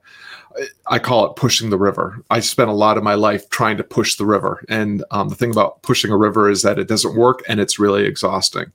I 0.87 0.99
call 0.99 1.25
it 1.25 1.35
pushing 1.35 1.69
the 1.69 1.77
river. 1.77 2.21
I 2.29 2.39
spent 2.39 2.69
a 2.69 2.73
lot 2.73 2.97
of 2.97 3.03
my 3.03 3.15
life 3.15 3.49
trying 3.49 3.77
to 3.77 3.83
push 3.83 4.15
the 4.15 4.25
river, 4.25 4.63
and 4.69 5.03
um, 5.11 5.29
the 5.29 5.35
thing 5.35 5.51
about 5.51 5.81
pushing 5.81 6.11
a 6.11 6.17
river 6.17 6.49
is 6.49 6.61
that 6.61 6.79
it 6.79 6.87
doesn't 6.87 7.15
work 7.15 7.43
and 7.47 7.59
it's 7.59 7.79
really 7.79 8.05
exhausting. 8.05 8.65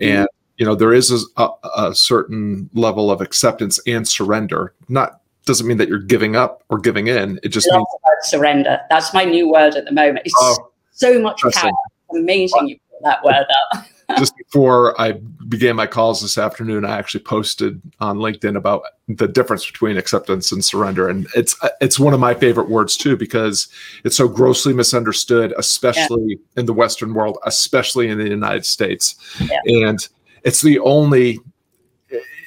Mm-hmm. 0.00 0.02
And 0.02 0.28
you 0.56 0.66
know 0.66 0.74
there 0.74 0.92
is 0.92 1.10
a, 1.36 1.48
a, 1.76 1.94
certain 1.94 2.70
level 2.74 3.10
of 3.10 3.20
acceptance 3.20 3.80
and 3.86 4.06
surrender. 4.06 4.74
Not 4.88 5.20
doesn't 5.46 5.66
mean 5.66 5.76
that 5.78 5.88
you're 5.88 5.98
giving 5.98 6.36
up 6.36 6.62
or 6.68 6.78
giving 6.78 7.06
in. 7.06 7.38
It 7.42 7.48
just 7.48 7.68
means 7.70 7.86
surrender. 8.22 8.80
That's 8.88 9.12
my 9.12 9.24
new 9.24 9.50
word 9.50 9.74
at 9.74 9.84
the 9.84 9.92
moment. 9.92 10.20
It's 10.24 10.34
oh, 10.38 10.70
so 10.92 11.20
much 11.20 11.42
power. 11.52 11.70
Amazing 12.10 12.68
you 12.68 12.78
put 12.90 13.02
that 13.02 13.22
word 13.24 13.46
up. 13.74 13.86
just 14.18 14.36
before 14.36 15.00
I 15.00 15.12
began 15.48 15.76
my 15.76 15.86
calls 15.86 16.22
this 16.22 16.38
afternoon, 16.38 16.84
I 16.84 16.98
actually 16.98 17.24
posted 17.24 17.80
on 18.00 18.18
LinkedIn 18.18 18.56
about 18.56 18.82
the 19.08 19.28
difference 19.28 19.66
between 19.66 19.96
acceptance 19.96 20.52
and 20.52 20.64
surrender, 20.64 21.08
and 21.08 21.26
it's 21.34 21.56
it's 21.80 21.98
one 21.98 22.14
of 22.14 22.20
my 22.20 22.34
favorite 22.34 22.68
words 22.68 22.96
too 22.96 23.16
because 23.16 23.68
it's 24.04 24.16
so 24.16 24.28
grossly 24.28 24.72
misunderstood, 24.72 25.54
especially 25.58 26.24
yeah. 26.28 26.60
in 26.60 26.66
the 26.66 26.74
Western 26.74 27.14
world, 27.14 27.38
especially 27.44 28.08
in 28.08 28.18
the 28.18 28.28
United 28.28 28.66
States, 28.66 29.16
yeah. 29.40 29.60
and 29.66 30.08
it's 30.42 30.62
the 30.62 30.78
only. 30.80 31.38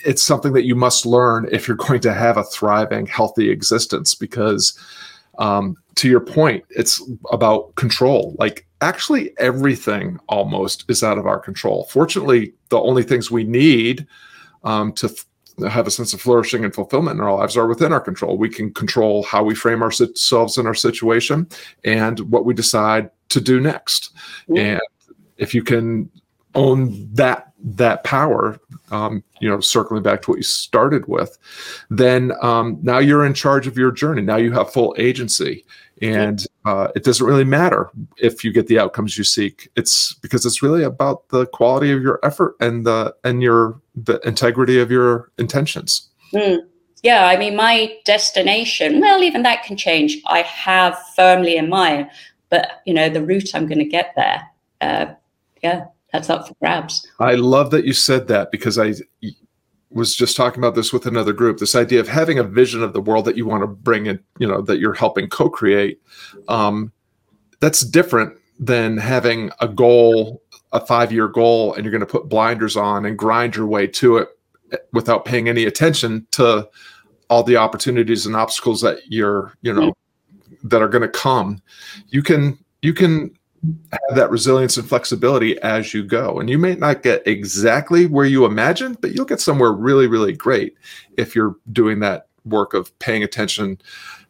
It's 0.05 0.23
something 0.23 0.53
that 0.53 0.63
you 0.63 0.75
must 0.75 1.05
learn 1.05 1.49
if 1.51 1.67
you're 1.67 1.75
going 1.75 1.99
to 2.01 2.13
have 2.13 2.37
a 2.37 2.43
thriving, 2.43 3.07
healthy 3.07 3.49
existence 3.49 4.15
because 4.15 4.79
um, 5.37 5.75
to 5.95 6.07
your 6.07 6.19
point, 6.19 6.63
it's 6.69 7.01
about 7.31 7.75
control. 7.75 8.35
Like 8.39 8.66
actually 8.81 9.37
everything 9.39 10.19
almost 10.27 10.85
is 10.89 11.03
out 11.03 11.17
of 11.17 11.25
our 11.25 11.39
control. 11.39 11.85
Fortunately, 11.89 12.53
the 12.69 12.79
only 12.79 13.03
things 13.03 13.31
we 13.31 13.43
need 13.43 14.05
um, 14.63 14.93
to 14.93 15.07
f- 15.07 15.71
have 15.71 15.87
a 15.87 15.91
sense 15.91 16.13
of 16.13 16.21
flourishing 16.21 16.63
and 16.63 16.73
fulfillment 16.73 17.19
in 17.19 17.23
our 17.23 17.35
lives 17.35 17.57
are 17.57 17.67
within 17.67 17.91
our 17.91 17.99
control. 17.99 18.37
We 18.37 18.49
can 18.49 18.73
control 18.73 19.23
how 19.23 19.43
we 19.43 19.55
frame 19.55 19.81
ourselves 19.81 20.57
in 20.57 20.67
our 20.67 20.75
situation 20.75 21.47
and 21.83 22.19
what 22.31 22.45
we 22.45 22.53
decide 22.53 23.09
to 23.29 23.41
do 23.41 23.59
next. 23.59 24.13
Mm-hmm. 24.49 24.57
And 24.57 24.81
if 25.37 25.55
you 25.55 25.63
can 25.63 26.09
own 26.53 27.11
that 27.13 27.46
that 27.63 28.03
power, 28.03 28.59
um, 28.91 29.23
you 29.39 29.49
know, 29.49 29.59
circling 29.59 30.03
back 30.03 30.21
to 30.21 30.31
what 30.31 30.37
you 30.37 30.43
started 30.43 31.07
with, 31.07 31.37
then 31.89 32.31
um, 32.41 32.77
now 32.81 32.99
you're 32.99 33.25
in 33.25 33.33
charge 33.33 33.67
of 33.67 33.77
your 33.77 33.91
journey. 33.91 34.21
Now 34.21 34.37
you 34.37 34.51
have 34.51 34.71
full 34.71 34.95
agency. 34.97 35.65
And 36.01 36.45
uh, 36.65 36.89
it 36.95 37.03
doesn't 37.03 37.25
really 37.25 37.43
matter 37.43 37.89
if 38.17 38.43
you 38.43 38.51
get 38.51 38.67
the 38.67 38.77
outcomes 38.77 39.17
you 39.17 39.23
seek. 39.23 39.69
It's 39.75 40.13
because 40.13 40.45
it's 40.45 40.61
really 40.61 40.83
about 40.83 41.27
the 41.29 41.47
quality 41.47 41.91
of 41.91 42.03
your 42.03 42.19
effort 42.21 42.55
and 42.59 42.85
the 42.85 43.15
and 43.23 43.41
your 43.41 43.81
the 43.95 44.19
integrity 44.19 44.79
of 44.79 44.91
your 44.91 45.31
intentions. 45.39 46.09
Mm. 46.33 46.59
yeah 47.03 47.25
i 47.27 47.37
mean 47.37 47.55
my 47.55 47.97
destination 48.03 48.99
well 48.99 49.23
even 49.23 49.43
that 49.43 49.63
can 49.63 49.77
change. 49.77 50.21
I 50.25 50.41
have 50.41 50.97
firmly 51.15 51.55
in 51.55 51.69
mind 51.69 52.09
but 52.49 52.81
you 52.85 52.93
know 52.93 53.07
the 53.07 53.23
route 53.23 53.55
i'm 53.55 53.65
going 53.65 53.79
to 53.79 53.85
get 53.85 54.13
there 54.17 54.43
uh, 54.81 55.05
yeah 55.63 55.85
that's 56.17 56.29
up 56.29 56.47
for 56.47 56.53
grabs. 56.55 57.07
I 57.19 57.35
love 57.35 57.71
that 57.71 57.85
you 57.85 57.93
said 57.93 58.27
that 58.27 58.51
because 58.51 58.77
i 58.77 58.93
was 59.89 60.15
just 60.15 60.35
talking 60.35 60.59
about 60.59 60.75
this 60.75 60.91
with 60.91 61.05
another 61.05 61.31
group 61.31 61.57
this 61.57 61.75
idea 61.75 61.99
of 61.99 62.09
having 62.09 62.37
a 62.37 62.43
vision 62.43 62.83
of 62.83 62.91
the 62.91 62.99
world 62.99 63.23
that 63.23 63.37
you 63.37 63.45
want 63.45 63.63
to 63.63 63.67
bring 63.67 64.05
in 64.05 64.19
you 64.37 64.47
know 64.47 64.61
that 64.61 64.79
you're 64.79 64.93
helping 64.93 65.29
co-create 65.29 66.01
um, 66.49 66.91
that's 67.61 67.81
different 67.81 68.37
than 68.59 68.97
having 68.97 69.49
a 69.61 69.67
goal 69.67 70.41
a 70.73 70.85
five 70.85 71.11
year 71.11 71.29
goal 71.29 71.73
and 71.73 71.85
you're 71.85 71.91
going 71.91 72.01
to 72.01 72.05
put 72.05 72.27
blinders 72.27 72.75
on 72.75 73.05
and 73.05 73.17
grind 73.17 73.55
your 73.55 73.65
way 73.65 73.87
to 73.87 74.17
it 74.17 74.27
without 74.91 75.23
paying 75.23 75.47
any 75.47 75.63
attention 75.63 76.27
to 76.31 76.67
all 77.29 77.43
the 77.43 77.55
opportunities 77.55 78.25
and 78.25 78.35
obstacles 78.35 78.81
that 78.81 78.99
you're 79.07 79.53
you 79.61 79.73
know 79.73 79.93
that 80.63 80.81
are 80.81 80.87
going 80.87 81.01
to 81.01 81.07
come. 81.07 81.61
You 82.09 82.23
can 82.23 82.57
you 82.81 82.93
can 82.93 83.36
have 83.91 84.15
that 84.15 84.29
resilience 84.29 84.77
and 84.77 84.87
flexibility 84.87 85.59
as 85.61 85.93
you 85.93 86.03
go. 86.03 86.39
And 86.39 86.49
you 86.49 86.57
may 86.57 86.75
not 86.75 87.03
get 87.03 87.25
exactly 87.27 88.05
where 88.05 88.25
you 88.25 88.45
imagined, 88.45 89.01
but 89.01 89.13
you'll 89.13 89.25
get 89.25 89.41
somewhere 89.41 89.71
really, 89.71 90.07
really 90.07 90.33
great 90.33 90.75
if 91.17 91.35
you're 91.35 91.55
doing 91.71 91.99
that 91.99 92.27
work 92.45 92.73
of 92.73 92.97
paying 92.99 93.23
attention, 93.23 93.79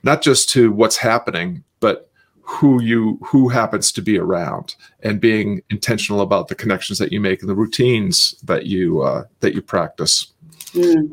not 0.03 0.21
just 0.21 0.49
to 0.49 0.71
what's 0.71 0.97
happening, 0.97 1.63
but 1.79 2.09
who 2.41 2.81
you 2.81 3.19
who 3.25 3.49
happens 3.49 3.91
to 3.91 4.01
be 4.01 4.17
around 4.17 4.75
and 5.03 5.19
being 5.19 5.61
intentional 5.69 6.21
about 6.21 6.47
the 6.47 6.55
connections 6.55 6.97
that 6.97 7.11
you 7.11 7.19
make 7.19 7.41
and 7.41 7.49
the 7.49 7.55
routines 7.55 8.35
that 8.43 8.65
you 8.65 9.01
uh, 9.01 9.23
that 9.41 9.53
you 9.53 9.61
practice. 9.61 10.31
Mm. 10.71 11.11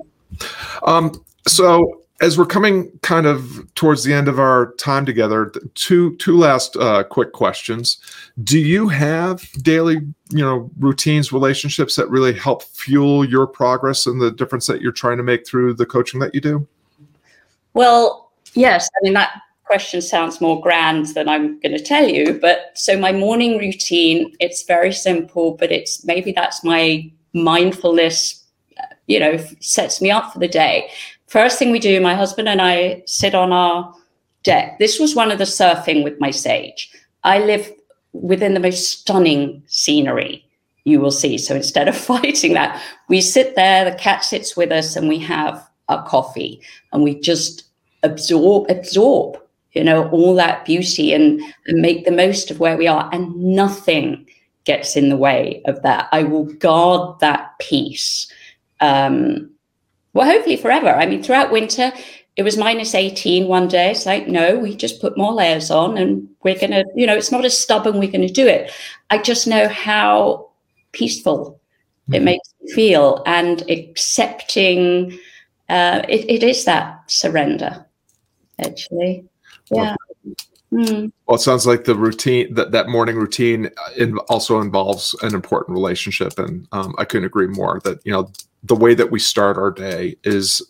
Um, 0.87 1.25
so 1.47 2.04
as 2.21 2.39
we're 2.39 2.47
coming 2.47 2.91
kind 3.03 3.27
of 3.27 3.67
towards 3.75 4.05
the 4.05 4.13
end 4.13 4.29
of 4.29 4.39
our 4.39 4.73
time 4.75 5.05
together, 5.05 5.53
two 5.75 6.17
two 6.17 6.37
last 6.37 6.77
uh, 6.77 7.03
quick 7.05 7.33
questions. 7.33 7.99
Do 8.43 8.59
you 8.59 8.89
have 8.89 9.51
daily, 9.63 9.97
you 10.31 10.45
know, 10.45 10.71
routines, 10.79 11.33
relationships 11.33 11.97
that 11.97 12.09
really 12.09 12.33
help 12.33 12.63
fuel 12.63 13.25
your 13.25 13.47
progress 13.47 14.07
and 14.07 14.21
the 14.21 14.31
difference 14.31 14.67
that 14.67 14.81
you're 14.81 14.93
trying 14.93 15.17
to 15.17 15.23
make 15.23 15.47
through 15.47 15.75
the 15.75 15.87
coaching 15.87 16.21
that 16.21 16.35
you 16.35 16.41
do? 16.41 16.67
Well, 17.75 18.33
yes. 18.55 18.89
I 18.97 18.99
mean 19.03 19.15
that 19.15 19.41
question 19.65 20.01
sounds 20.01 20.41
more 20.41 20.61
grand 20.61 21.07
than 21.15 21.29
I'm 21.29 21.59
going 21.61 21.77
to 21.77 21.83
tell 21.83 22.07
you, 22.07 22.39
but 22.41 22.71
so 22.75 22.99
my 22.99 23.13
morning 23.13 23.59
routine, 23.59 24.37
it's 24.39 24.63
very 24.63 24.93
simple, 24.93 25.53
but 25.53 25.73
it's 25.73 26.05
maybe 26.05 26.33
that's 26.33 26.63
my 26.63 27.11
mindfulness 27.33 28.41
you 29.07 29.19
know 29.19 29.37
sets 29.61 30.01
me 30.01 30.11
up 30.11 30.33
for 30.33 30.39
the 30.39 30.49
day 30.49 30.89
First 31.27 31.59
thing 31.59 31.71
we 31.71 31.79
do, 31.79 32.01
my 32.01 32.15
husband 32.15 32.49
and 32.49 32.61
I 32.61 33.03
sit 33.07 33.35
on 33.35 33.53
our 33.53 33.95
deck. 34.43 34.79
This 34.79 34.99
was 35.01 35.15
one 35.15 35.31
of 35.31 35.39
the 35.39 35.45
surfing 35.45 36.05
with 36.05 36.21
my 36.21 36.31
sage. 36.31 36.91
I 37.25 37.39
live 37.39 37.73
within 38.13 38.55
the 38.55 38.61
most 38.61 38.91
stunning 38.91 39.63
scenery 39.67 40.45
you 40.85 41.01
will 41.01 41.11
see. 41.11 41.39
So 41.39 41.55
instead 41.55 41.89
of 41.89 41.97
fighting 42.13 42.53
that, 42.55 42.81
we 43.09 43.21
sit 43.21 43.57
there, 43.57 43.91
the 43.91 43.97
cat 43.97 44.25
sits 44.25 44.57
with 44.57 44.71
us, 44.71 44.97
and 44.97 45.09
we 45.09 45.19
have 45.21 45.67
our 45.89 46.07
coffee 46.07 46.63
and 46.93 47.03
we 47.03 47.21
just 47.21 47.65
absorb, 48.03 48.71
absorb, 48.71 49.39
you 49.73 49.85
know, 49.85 50.09
all 50.11 50.35
that 50.35 50.65
beauty 50.65 51.13
and, 51.13 51.41
and 51.67 51.83
make 51.83 52.05
the 52.05 52.11
most 52.11 52.51
of 52.51 52.61
where 52.61 52.77
we 52.77 52.87
are. 52.87 53.09
And 53.13 53.35
nothing 53.37 54.27
gets 54.65 54.97
in 54.97 55.09
the 55.09 55.17
way 55.17 55.63
of 55.67 55.83
that. 55.83 56.09
I 56.13 56.23
will 56.23 56.45
guard 56.45 57.19
that 57.21 57.59
peace. 57.59 58.31
Um, 58.81 59.51
well, 60.15 60.27
hopefully 60.27 60.57
forever. 60.57 60.89
I 60.89 61.07
mean, 61.07 61.23
throughout 61.23 61.53
winter, 61.53 61.93
it 62.37 62.43
was 62.43 62.57
minus 62.57 62.95
18 62.95 63.47
one 63.47 63.69
day. 63.69 63.91
It's 63.91 64.07
like, 64.07 64.27
no, 64.27 64.59
we 64.59 64.75
just 64.75 65.01
put 65.01 65.19
more 65.19 65.33
layers 65.33 65.71
on 65.71 65.99
and 65.99 66.29
we're 66.43 66.59
going 66.59 66.71
to, 66.71 66.85
you 66.95 67.07
know, 67.07 67.17
it's 67.17 67.31
not 67.31 67.45
as 67.45 67.57
stubborn, 67.59 67.99
we're 67.99 68.11
going 68.11 68.27
to 68.27 68.33
do 68.33 68.47
it. 68.47 68.73
I 69.11 69.19
just 69.19 69.47
know 69.47 69.69
how 69.69 70.51
peaceful 70.93 71.61
mm-hmm. 72.09 72.15
it 72.15 72.23
makes 72.23 72.49
me 72.61 72.73
feel 72.73 73.23
and 73.27 73.69
accepting. 73.71 75.19
Uh, 75.69 76.03
it, 76.09 76.29
it 76.29 76.43
is 76.43 76.65
that 76.65 77.03
surrender, 77.09 77.85
actually. 78.61 79.25
Yeah. 79.71 79.97
Mm. 80.73 81.13
Well, 81.27 81.37
it 81.37 81.41
sounds 81.41 81.67
like 81.67 81.85
the 81.85 81.95
routine 81.95 82.53
that 82.55 82.73
that 82.73 82.89
morning 82.89 83.15
routine 83.15 83.71
uh, 84.01 84.17
also 84.29 84.61
involves 84.61 85.15
an 85.23 85.33
important 85.33 85.75
relationship, 85.75 86.37
and 86.37 86.67
um, 86.73 86.97
I 86.99 87.05
couldn't 87.05 87.27
agree 87.27 87.47
more. 87.47 87.81
That 87.85 88.01
you 88.05 88.11
know 88.11 88.29
the 88.65 88.75
way 88.75 88.95
that 88.95 89.11
we 89.11 89.19
start 89.19 89.57
our 89.57 89.71
day 89.71 90.17
is 90.25 90.63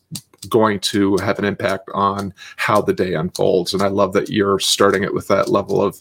going 0.48 0.78
to 0.78 1.16
have 1.18 1.38
an 1.38 1.44
impact 1.44 1.88
on 1.94 2.34
how 2.56 2.80
the 2.80 2.92
day 2.92 3.14
unfolds. 3.14 3.72
And 3.72 3.82
I 3.82 3.88
love 3.88 4.12
that 4.12 4.28
you're 4.28 4.58
starting 4.58 5.02
it 5.02 5.14
with 5.14 5.28
that 5.28 5.48
level 5.48 5.80
of 5.80 6.00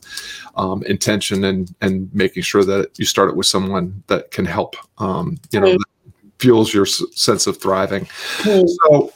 um, 0.56 0.84
intention 0.84 1.44
and 1.46 1.74
and 1.82 2.14
making 2.14 2.44
sure 2.44 2.64
that 2.66 2.92
you 2.98 3.06
start 3.06 3.30
it 3.30 3.36
with 3.36 3.48
someone 3.48 4.04
that 4.08 4.32
can 4.32 4.46
help. 4.46 4.76
Um, 4.98 5.38
you 5.52 5.60
know, 5.60 5.78
fuels 6.40 6.74
your 6.74 6.86
s- 6.86 7.04
sense 7.16 7.48
of 7.48 7.58
thriving. 7.58 8.06
Mm. 8.40 8.68
So 8.68 9.14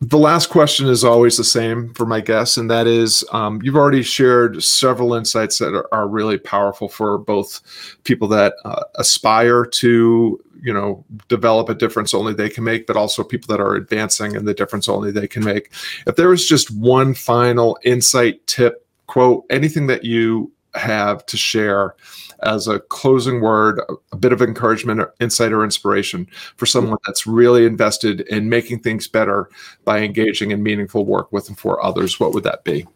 the 0.00 0.18
last 0.18 0.50
question 0.50 0.88
is 0.88 1.04
always 1.04 1.38
the 1.38 1.44
same 1.44 1.94
for 1.94 2.04
my 2.04 2.20
guests, 2.20 2.58
and 2.58 2.70
that 2.70 2.86
is 2.86 3.24
um, 3.32 3.62
you've 3.62 3.76
already 3.76 4.02
shared 4.02 4.62
several 4.62 5.14
insights 5.14 5.58
that 5.58 5.74
are, 5.74 5.88
are 5.92 6.06
really 6.06 6.36
powerful 6.36 6.88
for 6.88 7.16
both 7.16 7.62
people 8.04 8.28
that 8.28 8.54
uh, 8.66 8.82
aspire 8.96 9.64
to, 9.64 10.38
you 10.62 10.72
know, 10.72 11.02
develop 11.28 11.70
a 11.70 11.74
difference 11.74 12.12
only 12.12 12.34
they 12.34 12.50
can 12.50 12.62
make, 12.62 12.86
but 12.86 12.96
also 12.96 13.24
people 13.24 13.46
that 13.48 13.60
are 13.60 13.74
advancing 13.74 14.36
and 14.36 14.46
the 14.46 14.52
difference 14.52 14.86
only 14.86 15.10
they 15.10 15.26
can 15.26 15.42
make. 15.42 15.72
If 16.06 16.16
there 16.16 16.28
was 16.28 16.46
just 16.46 16.70
one 16.76 17.14
final 17.14 17.78
insight, 17.82 18.46
tip, 18.46 18.86
quote, 19.06 19.46
anything 19.48 19.86
that 19.86 20.04
you 20.04 20.52
have 20.76 21.24
to 21.26 21.36
share 21.36 21.94
as 22.42 22.68
a 22.68 22.80
closing 22.80 23.40
word, 23.40 23.80
a 24.12 24.16
bit 24.16 24.32
of 24.32 24.42
encouragement, 24.42 25.00
or 25.00 25.14
insight, 25.20 25.52
or 25.52 25.64
inspiration 25.64 26.26
for 26.56 26.66
someone 26.66 26.98
that's 27.06 27.26
really 27.26 27.64
invested 27.64 28.20
in 28.22 28.48
making 28.48 28.80
things 28.80 29.08
better 29.08 29.48
by 29.84 30.00
engaging 30.00 30.50
in 30.50 30.62
meaningful 30.62 31.06
work 31.06 31.32
with 31.32 31.48
and 31.48 31.58
for 31.58 31.82
others, 31.84 32.20
what 32.20 32.32
would 32.32 32.44
that 32.44 32.64
be? 32.64 32.86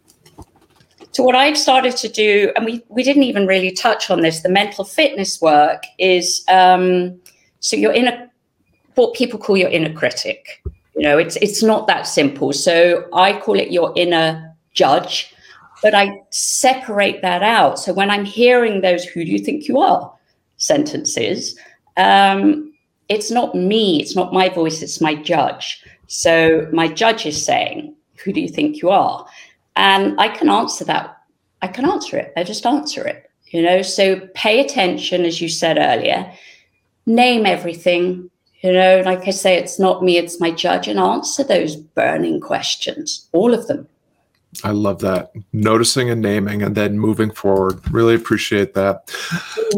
So 1.12 1.24
what 1.24 1.34
I've 1.34 1.58
started 1.58 1.96
to 1.96 2.08
do, 2.08 2.52
and 2.54 2.64
we, 2.64 2.84
we 2.88 3.02
didn't 3.02 3.24
even 3.24 3.46
really 3.46 3.72
touch 3.72 4.10
on 4.10 4.20
this, 4.20 4.42
the 4.42 4.48
mental 4.48 4.84
fitness 4.84 5.40
work 5.40 5.84
is 5.98 6.44
um, 6.48 7.20
so 7.60 7.76
your 7.76 7.92
inner 7.92 8.30
what 8.94 9.14
people 9.14 9.38
call 9.38 9.56
your 9.56 9.70
inner 9.70 9.92
critic. 9.92 10.62
You 10.94 11.02
know, 11.02 11.18
it's 11.18 11.36
it's 11.36 11.62
not 11.62 11.86
that 11.86 12.06
simple. 12.06 12.52
So 12.52 13.08
I 13.14 13.38
call 13.38 13.58
it 13.58 13.70
your 13.70 13.92
inner 13.96 14.54
judge 14.72 15.34
but 15.82 15.94
I 15.94 16.22
separate 16.30 17.22
that 17.22 17.42
out. 17.42 17.78
So 17.78 17.92
when 17.92 18.10
I'm 18.10 18.24
hearing 18.24 18.80
those, 18.80 19.04
who 19.04 19.24
do 19.24 19.30
you 19.30 19.38
think 19.38 19.68
you 19.68 19.80
are 19.80 20.12
sentences, 20.56 21.58
um, 21.96 22.72
it's 23.08 23.30
not 23.30 23.54
me, 23.54 24.00
it's 24.00 24.14
not 24.14 24.32
my 24.32 24.48
voice, 24.48 24.82
it's 24.82 25.00
my 25.00 25.14
judge. 25.14 25.82
So 26.06 26.68
my 26.72 26.88
judge 26.88 27.26
is 27.26 27.44
saying, 27.44 27.94
who 28.22 28.32
do 28.32 28.40
you 28.40 28.48
think 28.48 28.82
you 28.82 28.90
are? 28.90 29.26
And 29.76 30.20
I 30.20 30.28
can 30.28 30.48
answer 30.48 30.84
that. 30.84 31.16
I 31.62 31.68
can 31.68 31.84
answer 31.84 32.16
it. 32.16 32.32
I 32.36 32.44
just 32.44 32.66
answer 32.66 33.06
it, 33.06 33.30
you 33.48 33.62
know? 33.62 33.82
So 33.82 34.20
pay 34.34 34.60
attention, 34.60 35.24
as 35.24 35.40
you 35.40 35.48
said 35.48 35.78
earlier, 35.78 36.30
name 37.06 37.46
everything, 37.46 38.30
you 38.62 38.72
know, 38.72 39.02
like 39.04 39.26
I 39.26 39.30
say, 39.30 39.56
it's 39.56 39.78
not 39.78 40.04
me, 40.04 40.18
it's 40.18 40.40
my 40.40 40.50
judge, 40.50 40.86
and 40.86 40.98
answer 40.98 41.42
those 41.42 41.76
burning 41.76 42.40
questions, 42.40 43.28
all 43.32 43.54
of 43.54 43.66
them. 43.66 43.88
I 44.64 44.72
love 44.72 44.98
that. 45.00 45.32
Noticing 45.52 46.10
and 46.10 46.20
naming 46.20 46.62
and 46.62 46.74
then 46.74 46.98
moving 46.98 47.30
forward. 47.30 47.80
Really 47.92 48.16
appreciate 48.16 48.74
that. 48.74 49.08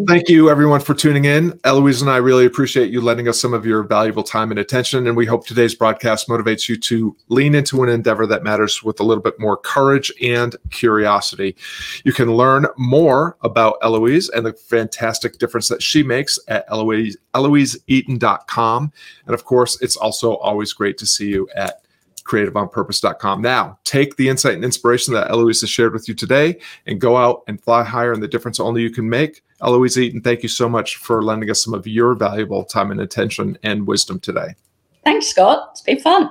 Thank 0.08 0.30
you, 0.30 0.48
everyone, 0.48 0.80
for 0.80 0.94
tuning 0.94 1.26
in. 1.26 1.60
Eloise 1.64 2.00
and 2.00 2.10
I 2.10 2.16
really 2.16 2.46
appreciate 2.46 2.90
you 2.90 3.02
lending 3.02 3.28
us 3.28 3.38
some 3.38 3.52
of 3.52 3.66
your 3.66 3.82
valuable 3.82 4.22
time 4.22 4.50
and 4.50 4.58
attention. 4.58 5.06
And 5.06 5.14
we 5.16 5.26
hope 5.26 5.46
today's 5.46 5.74
broadcast 5.74 6.26
motivates 6.26 6.70
you 6.70 6.78
to 6.78 7.14
lean 7.28 7.54
into 7.54 7.82
an 7.82 7.90
endeavor 7.90 8.26
that 8.26 8.44
matters 8.44 8.82
with 8.82 8.98
a 8.98 9.02
little 9.02 9.22
bit 9.22 9.38
more 9.38 9.58
courage 9.58 10.10
and 10.22 10.56
curiosity. 10.70 11.54
You 12.04 12.14
can 12.14 12.34
learn 12.34 12.66
more 12.78 13.36
about 13.42 13.76
Eloise 13.82 14.30
and 14.30 14.46
the 14.46 14.54
fantastic 14.54 15.38
difference 15.38 15.68
that 15.68 15.82
she 15.82 16.02
makes 16.02 16.38
at 16.48 16.64
Eloise, 16.68 17.18
EloiseEaton.com. 17.34 18.92
And 19.26 19.34
of 19.34 19.44
course, 19.44 19.80
it's 19.82 19.96
also 19.96 20.36
always 20.36 20.72
great 20.72 20.96
to 20.98 21.06
see 21.06 21.28
you 21.28 21.48
at 21.54 21.81
creativeonpurpose.com. 22.24 23.42
Now, 23.42 23.78
take 23.84 24.16
the 24.16 24.28
insight 24.28 24.54
and 24.54 24.64
inspiration 24.64 25.14
that 25.14 25.30
Eloise 25.30 25.60
has 25.60 25.70
shared 25.70 25.92
with 25.92 26.08
you 26.08 26.14
today 26.14 26.58
and 26.86 27.00
go 27.00 27.16
out 27.16 27.42
and 27.46 27.62
fly 27.62 27.82
higher 27.82 28.12
in 28.12 28.20
the 28.20 28.28
difference 28.28 28.60
only 28.60 28.82
you 28.82 28.90
can 28.90 29.08
make. 29.08 29.42
Eloise 29.62 29.98
Eaton, 29.98 30.20
thank 30.20 30.42
you 30.42 30.48
so 30.48 30.68
much 30.68 30.96
for 30.96 31.22
lending 31.22 31.50
us 31.50 31.62
some 31.62 31.74
of 31.74 31.86
your 31.86 32.14
valuable 32.14 32.64
time 32.64 32.90
and 32.90 33.00
attention 33.00 33.56
and 33.62 33.86
wisdom 33.86 34.18
today. 34.18 34.54
Thanks, 35.04 35.26
Scott. 35.26 35.68
It's 35.72 35.82
been 35.82 36.00
fun. 36.00 36.30